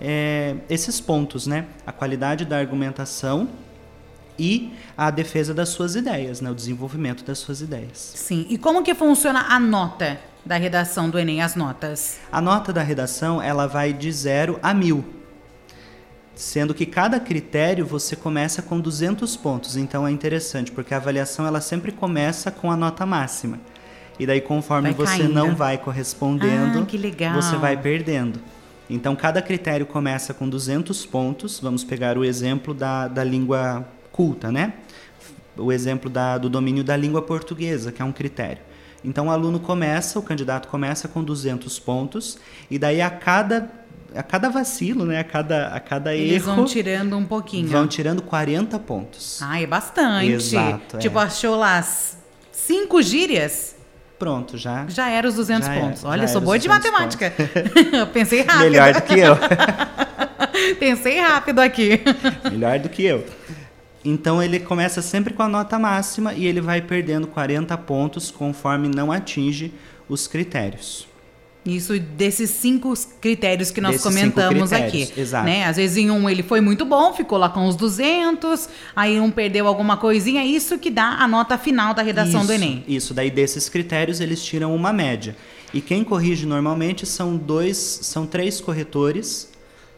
é, 0.00 0.54
esses 0.70 1.00
pontos, 1.00 1.44
né? 1.48 1.66
A 1.84 1.90
qualidade 1.90 2.44
da 2.44 2.56
argumentação 2.56 3.48
e 4.38 4.72
a 4.96 5.10
defesa 5.10 5.52
das 5.52 5.70
suas 5.70 5.96
ideias, 5.96 6.40
né? 6.40 6.48
O 6.48 6.54
desenvolvimento 6.54 7.24
das 7.24 7.40
suas 7.40 7.60
ideias. 7.60 8.12
Sim. 8.14 8.46
E 8.48 8.56
como 8.56 8.84
que 8.84 8.94
funciona 8.94 9.46
a 9.48 9.58
nota 9.58 10.20
da 10.46 10.56
redação 10.56 11.10
do 11.10 11.18
Enem, 11.18 11.42
as 11.42 11.56
notas? 11.56 12.20
A 12.30 12.40
nota 12.40 12.72
da 12.72 12.82
redação, 12.82 13.42
ela 13.42 13.66
vai 13.66 13.92
de 13.92 14.12
zero 14.12 14.60
a 14.62 14.72
mil 14.72 15.21
sendo 16.34 16.74
que 16.74 16.86
cada 16.86 17.20
critério 17.20 17.84
você 17.84 18.16
começa 18.16 18.62
com 18.62 18.80
200 18.80 19.36
pontos. 19.36 19.76
Então 19.76 20.06
é 20.06 20.10
interessante, 20.10 20.72
porque 20.72 20.94
a 20.94 20.96
avaliação 20.96 21.46
ela 21.46 21.60
sempre 21.60 21.92
começa 21.92 22.50
com 22.50 22.70
a 22.70 22.76
nota 22.76 23.04
máxima. 23.04 23.60
E 24.18 24.26
daí 24.26 24.40
conforme 24.40 24.92
vai 24.92 25.06
você 25.06 25.24
não 25.24 25.54
vai 25.54 25.78
correspondendo, 25.78 26.86
ah, 27.28 27.34
você 27.34 27.56
vai 27.56 27.76
perdendo. 27.76 28.40
Então 28.88 29.16
cada 29.16 29.40
critério 29.40 29.86
começa 29.86 30.34
com 30.34 30.48
200 30.48 31.06
pontos. 31.06 31.60
Vamos 31.60 31.82
pegar 31.84 32.18
o 32.18 32.24
exemplo 32.24 32.74
da, 32.74 33.08
da 33.08 33.24
língua 33.24 33.86
culta, 34.10 34.52
né? 34.52 34.74
O 35.56 35.72
exemplo 35.72 36.10
da, 36.10 36.38
do 36.38 36.48
domínio 36.48 36.84
da 36.84 36.96
língua 36.96 37.22
portuguesa, 37.22 37.92
que 37.92 38.00
é 38.00 38.04
um 38.04 38.12
critério. 38.12 38.62
Então 39.04 39.26
o 39.26 39.30
aluno 39.30 39.58
começa, 39.58 40.18
o 40.18 40.22
candidato 40.22 40.68
começa 40.68 41.08
com 41.08 41.22
200 41.24 41.78
pontos, 41.80 42.38
e 42.70 42.78
daí 42.78 43.00
a 43.00 43.10
cada 43.10 43.81
a 44.14 44.22
cada 44.22 44.48
vacilo, 44.48 45.04
né? 45.04 45.18
A 45.18 45.24
cada, 45.24 45.68
a 45.68 45.80
cada 45.80 46.14
Eles 46.14 46.24
erro. 46.24 46.34
Eles 46.34 46.44
vão 46.44 46.64
tirando 46.64 47.16
um 47.16 47.24
pouquinho. 47.24 47.68
Vão 47.68 47.86
tirando 47.86 48.22
40 48.22 48.78
pontos. 48.78 49.40
Ah, 49.42 49.60
é 49.60 49.66
bastante. 49.66 50.30
Exato. 50.30 50.98
Tipo, 50.98 51.18
é. 51.18 51.22
achou 51.22 51.56
lá 51.56 51.82
cinco 52.50 53.02
gírias. 53.02 53.76
Pronto, 54.18 54.56
já. 54.56 54.86
Já 54.88 55.08
era 55.08 55.26
os 55.26 55.34
200 55.34 55.66
já 55.66 55.74
pontos. 55.80 56.04
É, 56.04 56.06
Olha, 56.06 56.28
sou 56.28 56.40
boa 56.40 56.58
de 56.58 56.68
matemática. 56.68 57.32
Pensei 58.14 58.42
rápido. 58.42 58.70
Melhor 58.70 58.92
do 58.94 59.02
que 59.02 59.18
eu. 59.18 59.36
Pensei 60.78 61.18
rápido 61.18 61.58
aqui. 61.58 62.00
Melhor 62.50 62.78
do 62.78 62.88
que 62.88 63.02
eu. 63.02 63.26
Então 64.04 64.42
ele 64.42 64.60
começa 64.60 65.02
sempre 65.02 65.32
com 65.32 65.42
a 65.42 65.48
nota 65.48 65.78
máxima 65.78 66.34
e 66.34 66.46
ele 66.46 66.60
vai 66.60 66.80
perdendo 66.80 67.26
40 67.26 67.76
pontos 67.78 68.30
conforme 68.30 68.88
não 68.88 69.10
atinge 69.10 69.72
os 70.08 70.26
critérios. 70.26 71.06
Isso 71.64 71.96
desses 71.98 72.50
cinco 72.50 72.92
critérios 73.20 73.70
que 73.70 73.80
nós 73.80 73.92
desses 73.92 74.04
comentamos 74.04 74.72
aqui. 74.72 75.08
Exato. 75.16 75.46
Né? 75.46 75.64
Às 75.64 75.76
vezes 75.76 75.96
em 75.96 76.10
um 76.10 76.28
ele 76.28 76.42
foi 76.42 76.60
muito 76.60 76.84
bom, 76.84 77.12
ficou 77.12 77.38
lá 77.38 77.48
com 77.48 77.68
os 77.68 77.76
200, 77.76 78.68
aí 78.96 79.20
um 79.20 79.30
perdeu 79.30 79.68
alguma 79.68 79.96
coisinha, 79.96 80.44
isso 80.44 80.76
que 80.76 80.90
dá 80.90 81.18
a 81.20 81.28
nota 81.28 81.56
final 81.56 81.94
da 81.94 82.02
redação 82.02 82.40
isso, 82.40 82.48
do 82.48 82.52
Enem. 82.52 82.84
Isso, 82.88 83.14
daí 83.14 83.30
desses 83.30 83.68
critérios 83.68 84.20
eles 84.20 84.42
tiram 84.42 84.74
uma 84.74 84.92
média. 84.92 85.36
E 85.72 85.80
quem 85.80 86.02
corrige 86.02 86.46
normalmente 86.46 87.06
são 87.06 87.36
dois, 87.36 87.76
são 87.76 88.26
três 88.26 88.60
corretores. 88.60 89.50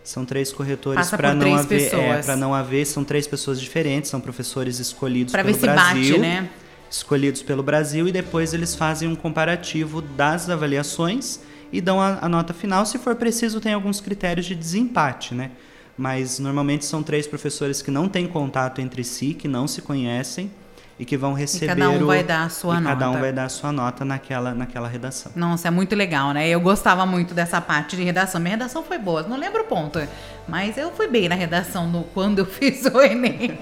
São 0.04 0.26
três 0.26 0.52
corretores 0.52 1.08
para 1.08 1.32
não 1.32 1.54
haver, 1.54 1.94
é, 1.94 2.20
para 2.20 2.36
não 2.36 2.54
haver, 2.54 2.84
são 2.86 3.02
três 3.02 3.26
pessoas 3.26 3.58
diferentes, 3.58 4.10
são 4.10 4.20
professores 4.20 4.78
escolhidos 4.78 5.32
pra 5.32 5.42
pelo 5.42 5.54
ver 5.54 5.60
se 5.60 5.66
Brasil. 5.66 6.16
Bate, 6.16 6.18
né? 6.18 6.50
Escolhidos 6.90 7.42
pelo 7.42 7.62
Brasil 7.62 8.06
e 8.06 8.12
depois 8.12 8.52
eles 8.52 8.74
fazem 8.74 9.08
um 9.08 9.14
comparativo 9.14 10.02
das 10.02 10.50
avaliações 10.50 11.40
e 11.74 11.80
dão 11.80 12.00
a, 12.00 12.18
a, 12.20 12.28
nota 12.28 12.54
final. 12.54 12.86
Se 12.86 12.98
for 12.98 13.16
preciso, 13.16 13.60
tem 13.60 13.72
alguns 13.72 14.00
critérios 14.00 14.46
de 14.46 14.54
desempate, 14.54 15.34
né? 15.34 15.50
Mas 15.98 16.38
normalmente 16.38 16.84
são 16.84 17.02
três 17.02 17.26
professores 17.26 17.82
que 17.82 17.90
não 17.90 18.08
têm 18.08 18.28
contato 18.28 18.80
entre 18.80 19.02
si, 19.02 19.34
que 19.34 19.48
não 19.48 19.66
se 19.66 19.82
conhecem 19.82 20.50
e 20.98 21.04
que 21.04 21.16
vão 21.16 21.32
receber. 21.32 21.66
E 21.66 21.68
cada 21.68 21.90
um 21.90 22.02
o, 22.02 22.06
vai 22.06 22.22
dar 22.22 22.44
a 22.44 22.48
sua 22.48 22.76
e 22.76 22.80
nota. 22.80 22.94
Cada 22.94 23.10
um 23.10 23.20
vai 23.20 23.32
dar 23.32 23.44
a 23.44 23.48
sua 23.48 23.72
nota 23.72 24.04
naquela, 24.04 24.54
naquela 24.54 24.88
redação. 24.88 25.32
Nossa, 25.34 25.68
é 25.68 25.70
muito 25.70 25.94
legal, 25.94 26.32
né? 26.32 26.48
Eu 26.48 26.60
gostava 26.60 27.04
muito 27.04 27.34
dessa 27.34 27.60
parte 27.60 27.96
de 27.96 28.04
redação. 28.04 28.40
Minha 28.40 28.52
redação 28.52 28.82
foi 28.82 28.98
boa, 28.98 29.22
não 29.22 29.36
lembro 29.36 29.62
o 29.62 29.64
ponto. 29.64 30.00
Mas 30.46 30.76
eu 30.76 30.92
fui 30.92 31.08
bem 31.08 31.28
na 31.28 31.34
redação 31.34 31.88
no, 31.88 32.04
quando 32.04 32.40
eu 32.40 32.46
fiz 32.46 32.84
o 32.84 33.00
Enem. 33.00 33.58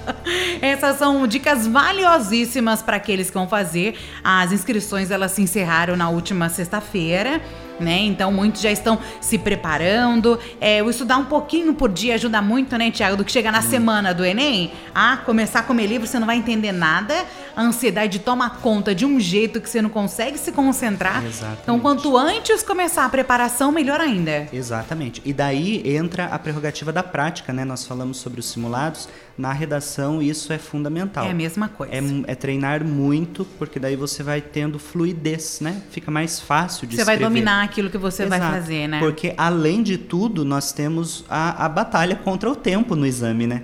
Essas 0.60 0.96
são 0.98 1.26
dicas 1.26 1.66
valiosíssimas 1.66 2.82
para 2.82 2.96
aqueles 2.96 3.28
que 3.28 3.34
vão 3.34 3.48
fazer. 3.48 3.98
As 4.22 4.52
inscrições 4.52 5.10
elas 5.10 5.32
se 5.32 5.42
encerraram 5.42 5.96
na 5.96 6.08
última 6.08 6.48
sexta-feira. 6.48 7.40
Né? 7.78 7.98
Então 8.00 8.32
muitos 8.32 8.62
já 8.62 8.70
estão 8.70 8.98
se 9.20 9.36
preparando. 9.38 10.38
É, 10.60 10.82
o 10.82 10.88
estudar 10.88 11.18
um 11.18 11.26
pouquinho 11.26 11.74
por 11.74 11.90
dia 11.90 12.14
ajuda 12.14 12.40
muito, 12.40 12.76
né, 12.78 12.90
Tiago? 12.90 13.16
Do 13.16 13.24
que 13.24 13.30
chegar 13.30 13.52
na 13.52 13.62
semana 13.62 14.14
do 14.14 14.24
Enem, 14.24 14.72
ah, 14.94 15.18
começar 15.24 15.60
a 15.60 15.62
comer 15.62 15.86
livro, 15.86 16.06
você 16.06 16.18
não 16.18 16.26
vai 16.26 16.36
entender 16.36 16.72
nada. 16.72 17.14
A 17.56 17.62
ansiedade 17.62 18.18
toma 18.18 18.50
conta 18.50 18.94
de 18.94 19.06
um 19.06 19.18
jeito 19.18 19.62
que 19.62 19.70
você 19.70 19.80
não 19.80 19.88
consegue 19.88 20.36
se 20.36 20.52
concentrar. 20.52 21.24
Exatamente. 21.24 21.60
Então, 21.62 21.80
quanto 21.80 22.14
antes 22.14 22.62
começar 22.62 23.06
a 23.06 23.08
preparação, 23.08 23.72
melhor 23.72 23.98
ainda. 23.98 24.46
Exatamente. 24.52 25.22
E 25.24 25.32
daí 25.32 25.82
entra 25.96 26.26
a 26.26 26.38
prerrogativa 26.38 26.92
da 26.92 27.02
prática, 27.02 27.54
né? 27.54 27.64
Nós 27.64 27.86
falamos 27.86 28.18
sobre 28.18 28.40
os 28.40 28.46
simulados. 28.46 29.08
Na 29.38 29.52
redação, 29.54 30.20
isso 30.20 30.52
é 30.52 30.58
fundamental. 30.58 31.24
É 31.26 31.30
a 31.30 31.34
mesma 31.34 31.66
coisa. 31.66 31.94
É, 31.94 32.00
é 32.26 32.34
treinar 32.34 32.84
muito, 32.84 33.46
porque 33.58 33.78
daí 33.78 33.96
você 33.96 34.22
vai 34.22 34.42
tendo 34.42 34.78
fluidez, 34.78 35.60
né? 35.60 35.80
Fica 35.90 36.10
mais 36.10 36.38
fácil 36.38 36.86
de 36.86 36.96
Você 36.96 37.02
escrever. 37.02 37.20
vai 37.22 37.30
dominar 37.30 37.64
aquilo 37.64 37.88
que 37.88 37.98
você 37.98 38.24
Exato. 38.24 38.40
vai 38.42 38.52
fazer, 38.52 38.86
né? 38.86 38.98
Porque, 38.98 39.32
além 39.36 39.82
de 39.82 39.96
tudo, 39.96 40.44
nós 40.44 40.72
temos 40.72 41.24
a, 41.28 41.64
a 41.64 41.68
batalha 41.70 42.16
contra 42.16 42.50
o 42.50 42.54
tempo 42.54 42.94
no 42.94 43.06
exame, 43.06 43.46
né? 43.46 43.62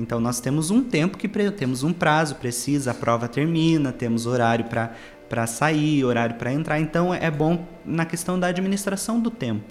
Então, 0.00 0.18
nós 0.20 0.40
temos 0.40 0.70
um 0.70 0.82
tempo 0.82 1.18
que 1.18 1.28
temos 1.28 1.82
um 1.82 1.92
prazo 1.92 2.36
precisa, 2.36 2.90
a 2.90 2.94
prova 2.94 3.28
termina, 3.28 3.92
temos 3.92 4.26
horário 4.26 4.64
para 4.64 4.92
para 5.30 5.46
sair, 5.46 6.04
horário 6.04 6.34
para 6.34 6.52
entrar. 6.52 6.80
Então 6.80 7.14
é 7.14 7.30
bom 7.30 7.64
na 7.86 8.04
questão 8.04 8.38
da 8.38 8.48
administração 8.48 9.20
do 9.20 9.30
tempo. 9.30 9.62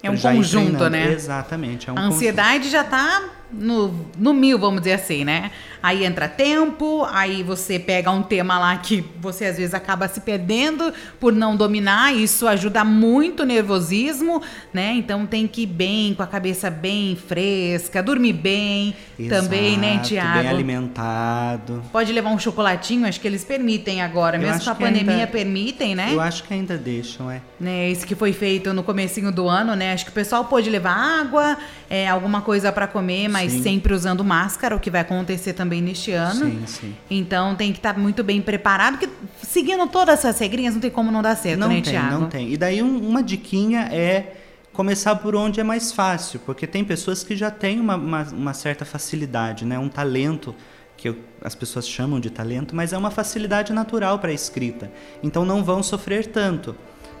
É 0.00 0.08
um 0.08 0.16
conjunto, 0.16 0.88
né? 0.88 1.12
Exatamente. 1.12 1.90
É 1.90 1.92
um 1.92 1.98
a 1.98 2.02
ansiedade 2.02 2.58
conjunto. 2.58 2.72
já 2.72 2.82
está 2.82 3.30
no, 3.52 3.94
no 4.18 4.32
mil, 4.32 4.58
vamos 4.58 4.80
dizer 4.80 4.94
assim, 4.94 5.24
né? 5.24 5.50
Aí 5.82 6.04
entra 6.04 6.28
tempo, 6.28 7.04
aí 7.10 7.42
você 7.42 7.76
pega 7.76 8.08
um 8.08 8.22
tema 8.22 8.56
lá 8.56 8.76
que 8.76 9.04
você 9.20 9.46
às 9.46 9.56
vezes 9.56 9.74
acaba 9.74 10.06
se 10.06 10.20
perdendo 10.20 10.92
por 11.18 11.32
não 11.32 11.56
dominar, 11.56 12.14
isso 12.14 12.46
ajuda 12.46 12.84
muito 12.84 13.42
o 13.42 13.46
nervosismo, 13.46 14.40
né? 14.72 14.92
Então 14.94 15.26
tem 15.26 15.48
que 15.48 15.62
ir 15.62 15.66
bem, 15.66 16.14
com 16.14 16.22
a 16.22 16.26
cabeça 16.26 16.70
bem 16.70 17.16
fresca, 17.16 18.00
dormir 18.00 18.32
bem 18.32 18.94
Exato, 19.18 19.42
também, 19.42 19.76
né, 19.76 19.98
Tiago? 19.98 20.38
Bem 20.38 20.48
alimentado. 20.48 21.82
Pode 21.90 22.12
levar 22.12 22.30
um 22.30 22.38
chocolatinho, 22.38 23.06
acho 23.06 23.20
que 23.20 23.26
eles 23.26 23.44
permitem 23.44 24.02
agora, 24.02 24.36
Eu 24.36 24.40
mesmo 24.42 24.62
com 24.62 24.70
a 24.70 24.74
pandemia 24.76 25.14
ainda- 25.14 25.26
permitem, 25.26 25.96
né? 25.96 26.10
Eu 26.12 26.20
acho 26.20 26.44
que 26.44 26.54
ainda 26.54 26.76
deixam, 26.76 27.28
é. 27.28 27.40
né, 27.58 27.90
esse 27.90 28.06
que 28.06 28.14
foi 28.14 28.32
feito 28.32 28.72
no 28.72 28.84
comecinho 28.84 29.32
do 29.32 29.48
ano, 29.48 29.74
né? 29.74 29.92
Acho 29.92 30.04
que 30.04 30.12
o 30.12 30.14
pessoal 30.14 30.44
pôde 30.44 30.70
levar 30.70 30.94
água, 30.94 31.58
é, 31.90 32.08
alguma 32.08 32.40
coisa 32.40 32.70
para 32.70 32.86
comer, 32.86 33.28
mas 33.28 33.41
Sim. 33.50 33.62
sempre 33.62 33.92
usando 33.94 34.22
máscara, 34.24 34.76
o 34.76 34.80
que 34.80 34.90
vai 34.90 35.00
acontecer 35.00 35.52
também 35.52 35.80
neste 35.82 36.12
ano. 36.12 36.46
Sim, 36.46 36.62
sim. 36.66 36.94
Então 37.10 37.54
tem 37.54 37.72
que 37.72 37.78
estar 37.78 37.98
muito 37.98 38.22
bem 38.22 38.40
preparado, 38.42 38.98
porque 38.98 39.12
seguindo 39.42 39.86
todas 39.88 40.18
essas 40.20 40.38
regrinhas 40.38 40.74
não 40.74 40.80
tem 40.80 40.90
como 40.90 41.10
não 41.10 41.22
dar 41.22 41.36
certo, 41.36 41.60
não 41.60 41.68
né, 41.68 41.74
tem, 41.74 41.82
Tiago? 41.92 42.20
não 42.20 42.28
tem. 42.28 42.52
E 42.52 42.56
daí 42.56 42.82
um- 42.82 42.98
uma 43.08 43.22
diquinha 43.22 43.88
é 43.92 44.34
começar 44.72 45.16
por 45.16 45.34
onde 45.36 45.60
é 45.60 45.64
mais 45.64 45.92
fácil, 45.92 46.40
porque 46.46 46.66
tem 46.66 46.82
pessoas 46.84 47.22
que 47.22 47.36
já 47.36 47.50
têm 47.50 47.78
uma, 47.78 47.96
uma, 47.96 48.22
uma 48.32 48.54
certa 48.54 48.84
facilidade, 48.84 49.64
né? 49.66 49.78
um 49.78 49.88
talento, 49.88 50.54
que 50.96 51.08
eu- 51.08 51.18
as 51.42 51.54
pessoas 51.54 51.86
chamam 51.88 52.18
de 52.20 52.30
talento, 52.30 52.74
mas 52.74 52.92
é 52.92 52.96
uma 52.98 53.10
facilidade 53.10 53.72
natural 53.72 54.18
para 54.18 54.30
a 54.30 54.34
escrita. 54.34 54.90
Então 55.22 55.44
não 55.44 55.62
vão 55.64 55.82
sofrer 55.82 56.26
tanto, 56.26 56.74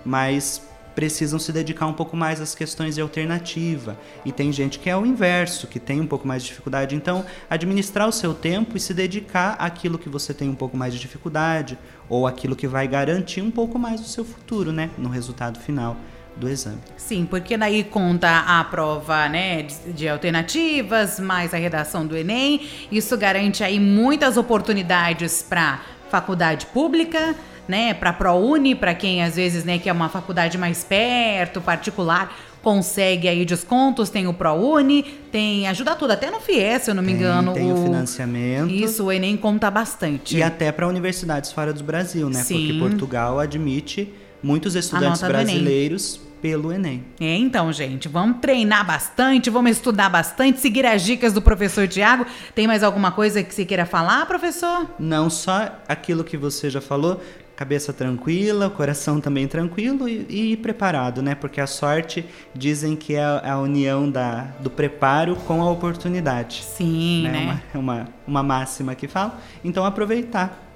mas 0.04 0.62
precisam 0.94 1.38
se 1.38 1.52
dedicar 1.52 1.86
um 1.86 1.92
pouco 1.92 2.16
mais 2.16 2.40
às 2.40 2.54
questões 2.54 2.94
de 2.94 3.00
alternativa. 3.00 3.98
E 4.24 4.32
tem 4.32 4.52
gente 4.52 4.78
que 4.78 4.90
é 4.90 4.96
o 4.96 5.06
inverso, 5.06 5.66
que 5.66 5.80
tem 5.80 6.00
um 6.00 6.06
pouco 6.06 6.26
mais 6.26 6.42
de 6.42 6.48
dificuldade. 6.48 6.94
Então, 6.94 7.24
administrar 7.48 8.08
o 8.08 8.12
seu 8.12 8.34
tempo 8.34 8.76
e 8.76 8.80
se 8.80 8.92
dedicar 8.94 9.56
àquilo 9.58 9.98
que 9.98 10.08
você 10.08 10.32
tem 10.34 10.48
um 10.48 10.54
pouco 10.54 10.76
mais 10.76 10.92
de 10.92 11.00
dificuldade 11.00 11.78
ou 12.08 12.26
aquilo 12.26 12.54
que 12.54 12.66
vai 12.66 12.86
garantir 12.86 13.40
um 13.40 13.50
pouco 13.50 13.78
mais 13.78 14.00
o 14.00 14.04
seu 14.04 14.24
futuro, 14.24 14.72
né, 14.72 14.90
no 14.98 15.08
resultado 15.08 15.58
final 15.58 15.96
do 16.36 16.48
exame. 16.48 16.78
Sim, 16.96 17.26
porque 17.28 17.56
daí 17.56 17.84
conta 17.84 18.40
a 18.46 18.64
prova, 18.64 19.28
né, 19.28 19.62
de, 19.62 19.92
de 19.92 20.08
alternativas, 20.08 21.20
mais 21.20 21.52
a 21.52 21.58
redação 21.58 22.06
do 22.06 22.16
Enem. 22.16 22.66
Isso 22.90 23.16
garante 23.16 23.62
aí 23.62 23.78
muitas 23.78 24.36
oportunidades 24.36 25.42
para 25.42 25.80
faculdade 26.10 26.66
pública, 26.66 27.34
né, 27.68 27.94
para 27.94 28.12
ProUni, 28.12 28.74
para 28.74 28.94
quem 28.94 29.22
às 29.22 29.36
vezes, 29.36 29.64
né, 29.64 29.78
quer 29.78 29.92
uma 29.92 30.08
faculdade 30.08 30.58
mais 30.58 30.84
perto, 30.84 31.60
particular, 31.60 32.36
consegue 32.62 33.28
aí 33.28 33.44
descontos, 33.44 34.08
tem 34.08 34.26
o 34.26 34.32
ProUni, 34.34 35.02
tem 35.32 35.66
ajuda 35.66 35.94
tudo, 35.96 36.12
até 36.12 36.30
no 36.30 36.40
FIES, 36.40 36.82
se 36.82 36.90
eu 36.90 36.94
não 36.94 37.02
me 37.02 37.08
Tem- 37.08 37.16
engano, 37.16 37.52
tem 37.52 37.72
o 37.72 37.76
financiamento. 37.76 38.70
Isso, 38.72 39.04
o 39.04 39.12
Enem 39.12 39.36
conta 39.36 39.70
bastante. 39.70 40.36
E 40.36 40.42
até 40.42 40.70
para 40.70 40.86
universidades 40.86 41.50
fora 41.52 41.72
do 41.72 41.82
Brasil, 41.82 42.28
né? 42.30 42.42
Sim. 42.42 42.66
Porque 42.66 42.78
Portugal 42.78 43.40
admite 43.40 44.12
muitos 44.42 44.74
estudantes 44.76 45.22
brasileiros 45.22 46.20
pelo 46.40 46.72
Enem. 46.72 47.04
É, 47.20 47.36
então, 47.36 47.72
gente, 47.72 48.08
vamos 48.08 48.38
treinar 48.40 48.84
bastante, 48.84 49.48
vamos 49.48 49.70
estudar 49.72 50.08
bastante, 50.08 50.58
seguir 50.58 50.84
as 50.84 51.02
dicas 51.02 51.32
do 51.32 51.40
professor 51.40 51.86
Tiago. 51.86 52.26
Tem 52.52 52.66
mais 52.66 52.82
alguma 52.82 53.12
coisa 53.12 53.44
que 53.44 53.54
você 53.54 53.64
queira 53.64 53.86
falar, 53.86 54.26
professor? 54.26 54.88
Não 54.98 55.30
só 55.30 55.70
aquilo 55.88 56.24
que 56.24 56.36
você 56.36 56.68
já 56.68 56.80
falou, 56.80 57.20
cabeça 57.62 57.92
tranquila, 57.92 58.68
coração 58.68 59.20
também 59.20 59.46
tranquilo 59.46 60.08
e, 60.08 60.52
e 60.52 60.56
preparado, 60.56 61.22
né? 61.22 61.36
Porque 61.36 61.60
a 61.60 61.66
sorte 61.66 62.24
dizem 62.52 62.96
que 62.96 63.14
é 63.14 63.22
a, 63.22 63.52
a 63.52 63.60
união 63.60 64.10
da, 64.10 64.48
do 64.58 64.68
preparo 64.68 65.36
com 65.36 65.62
a 65.62 65.70
oportunidade. 65.70 66.64
Sim, 66.64 67.22
né? 67.22 67.38
Uma, 67.38 67.62
é 67.72 67.78
uma, 67.78 68.08
uma 68.26 68.42
máxima 68.42 68.96
que 68.96 69.06
fala. 69.06 69.38
Então 69.62 69.84
aproveitar. 69.84 70.71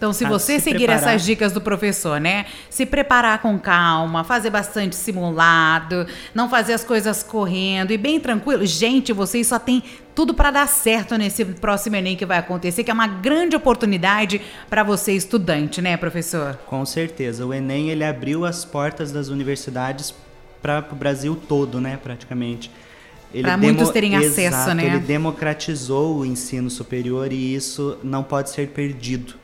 Então, 0.00 0.14
se 0.14 0.24
você 0.24 0.54
se 0.54 0.64
seguir 0.64 0.86
preparar. 0.86 1.10
essas 1.10 1.26
dicas 1.26 1.52
do 1.52 1.60
professor, 1.60 2.18
né? 2.18 2.46
Se 2.70 2.86
preparar 2.86 3.42
com 3.42 3.58
calma, 3.58 4.24
fazer 4.24 4.48
bastante 4.48 4.96
simulado, 4.96 6.06
não 6.34 6.48
fazer 6.48 6.72
as 6.72 6.82
coisas 6.82 7.22
correndo 7.22 7.90
e 7.92 7.98
bem 7.98 8.18
tranquilo. 8.18 8.64
Gente, 8.64 9.12
vocês 9.12 9.46
só 9.46 9.58
tem 9.58 9.82
tudo 10.14 10.32
para 10.32 10.50
dar 10.50 10.66
certo 10.68 11.18
nesse 11.18 11.44
próximo 11.44 11.96
Enem 11.96 12.16
que 12.16 12.24
vai 12.24 12.38
acontecer, 12.38 12.82
que 12.82 12.90
é 12.90 12.94
uma 12.94 13.06
grande 13.06 13.54
oportunidade 13.54 14.40
para 14.70 14.82
você 14.82 15.12
estudante, 15.12 15.82
né, 15.82 15.98
professor? 15.98 16.58
Com 16.64 16.86
certeza. 16.86 17.44
O 17.44 17.52
Enem 17.52 17.90
ele 17.90 18.02
abriu 18.02 18.46
as 18.46 18.64
portas 18.64 19.12
das 19.12 19.28
universidades 19.28 20.14
para 20.62 20.82
o 20.90 20.94
Brasil 20.94 21.38
todo, 21.46 21.78
né? 21.78 21.98
Praticamente. 22.02 22.70
Pra 23.42 23.58
muitos 23.58 23.90
terem 23.90 24.16
acesso, 24.16 24.40
Exato, 24.40 24.74
né? 24.74 24.86
Ele 24.86 24.98
democratizou 24.98 26.16
o 26.16 26.24
ensino 26.24 26.70
superior 26.70 27.30
e 27.30 27.54
isso 27.54 27.98
não 28.02 28.22
pode 28.22 28.48
ser 28.48 28.68
perdido. 28.68 29.34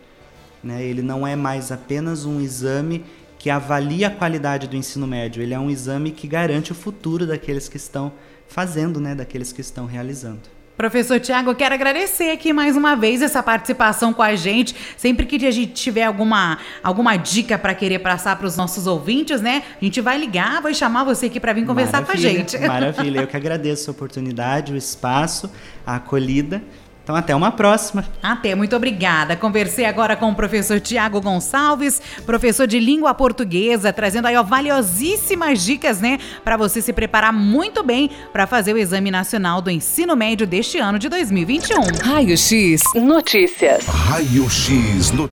Né? 0.66 0.82
Ele 0.82 1.00
não 1.00 1.26
é 1.26 1.36
mais 1.36 1.70
apenas 1.70 2.24
um 2.24 2.40
exame 2.40 3.04
que 3.38 3.48
avalia 3.48 4.08
a 4.08 4.10
qualidade 4.10 4.66
do 4.66 4.76
ensino 4.76 5.06
médio, 5.06 5.40
ele 5.40 5.54
é 5.54 5.58
um 5.58 5.70
exame 5.70 6.10
que 6.10 6.26
garante 6.26 6.72
o 6.72 6.74
futuro 6.74 7.26
daqueles 7.26 7.68
que 7.68 7.76
estão 7.76 8.12
fazendo, 8.48 9.00
né? 9.00 9.14
daqueles 9.14 9.52
que 9.52 9.60
estão 9.60 9.86
realizando. 9.86 10.56
Professor 10.76 11.18
Tiago, 11.18 11.54
quero 11.54 11.74
agradecer 11.74 12.30
aqui 12.30 12.52
mais 12.52 12.76
uma 12.76 12.94
vez 12.94 13.22
essa 13.22 13.42
participação 13.42 14.12
com 14.12 14.22
a 14.22 14.34
gente. 14.34 14.76
Sempre 14.96 15.24
que 15.24 15.46
a 15.46 15.50
gente 15.50 15.72
tiver 15.72 16.04
alguma, 16.04 16.58
alguma 16.82 17.16
dica 17.16 17.56
para 17.56 17.74
querer 17.74 18.00
passar 18.00 18.36
para 18.36 18.46
os 18.46 18.58
nossos 18.58 18.86
ouvintes, 18.86 19.40
né? 19.40 19.62
A 19.80 19.84
gente 19.84 20.02
vai 20.02 20.18
ligar, 20.18 20.60
vai 20.60 20.74
chamar 20.74 21.04
você 21.04 21.26
aqui 21.26 21.40
para 21.40 21.54
vir 21.54 21.64
conversar 21.64 22.04
com 22.04 22.12
a 22.12 22.14
Maravilha, 22.14 22.30
gente. 22.30 22.58
Maravilha, 22.66 23.20
eu 23.22 23.26
que 23.26 23.36
agradeço 23.36 23.90
a 23.90 23.92
oportunidade, 23.92 24.74
o 24.74 24.76
espaço, 24.76 25.50
a 25.86 25.96
acolhida. 25.96 26.62
Então, 27.06 27.14
até 27.14 27.36
uma 27.36 27.52
próxima. 27.52 28.04
Até, 28.20 28.52
muito 28.56 28.74
obrigada. 28.74 29.36
Conversei 29.36 29.84
agora 29.84 30.16
com 30.16 30.28
o 30.28 30.34
professor 30.34 30.80
Tiago 30.80 31.20
Gonçalves, 31.20 32.02
professor 32.26 32.66
de 32.66 32.80
língua 32.80 33.14
portuguesa, 33.14 33.92
trazendo 33.92 34.26
aí 34.26 34.36
ó, 34.36 34.42
valiosíssimas 34.42 35.64
dicas, 35.64 36.00
né, 36.00 36.18
para 36.42 36.56
você 36.56 36.82
se 36.82 36.92
preparar 36.92 37.32
muito 37.32 37.84
bem 37.84 38.10
para 38.32 38.44
fazer 38.44 38.72
o 38.72 38.76
Exame 38.76 39.12
Nacional 39.12 39.62
do 39.62 39.70
Ensino 39.70 40.16
Médio 40.16 40.48
deste 40.48 40.78
ano 40.78 40.98
de 40.98 41.08
2021. 41.08 41.76
Raio 42.02 42.36
X 42.36 42.82
Notícias. 42.96 43.86
Raio 43.86 44.50
X 44.50 45.12
Notícias. 45.12 45.16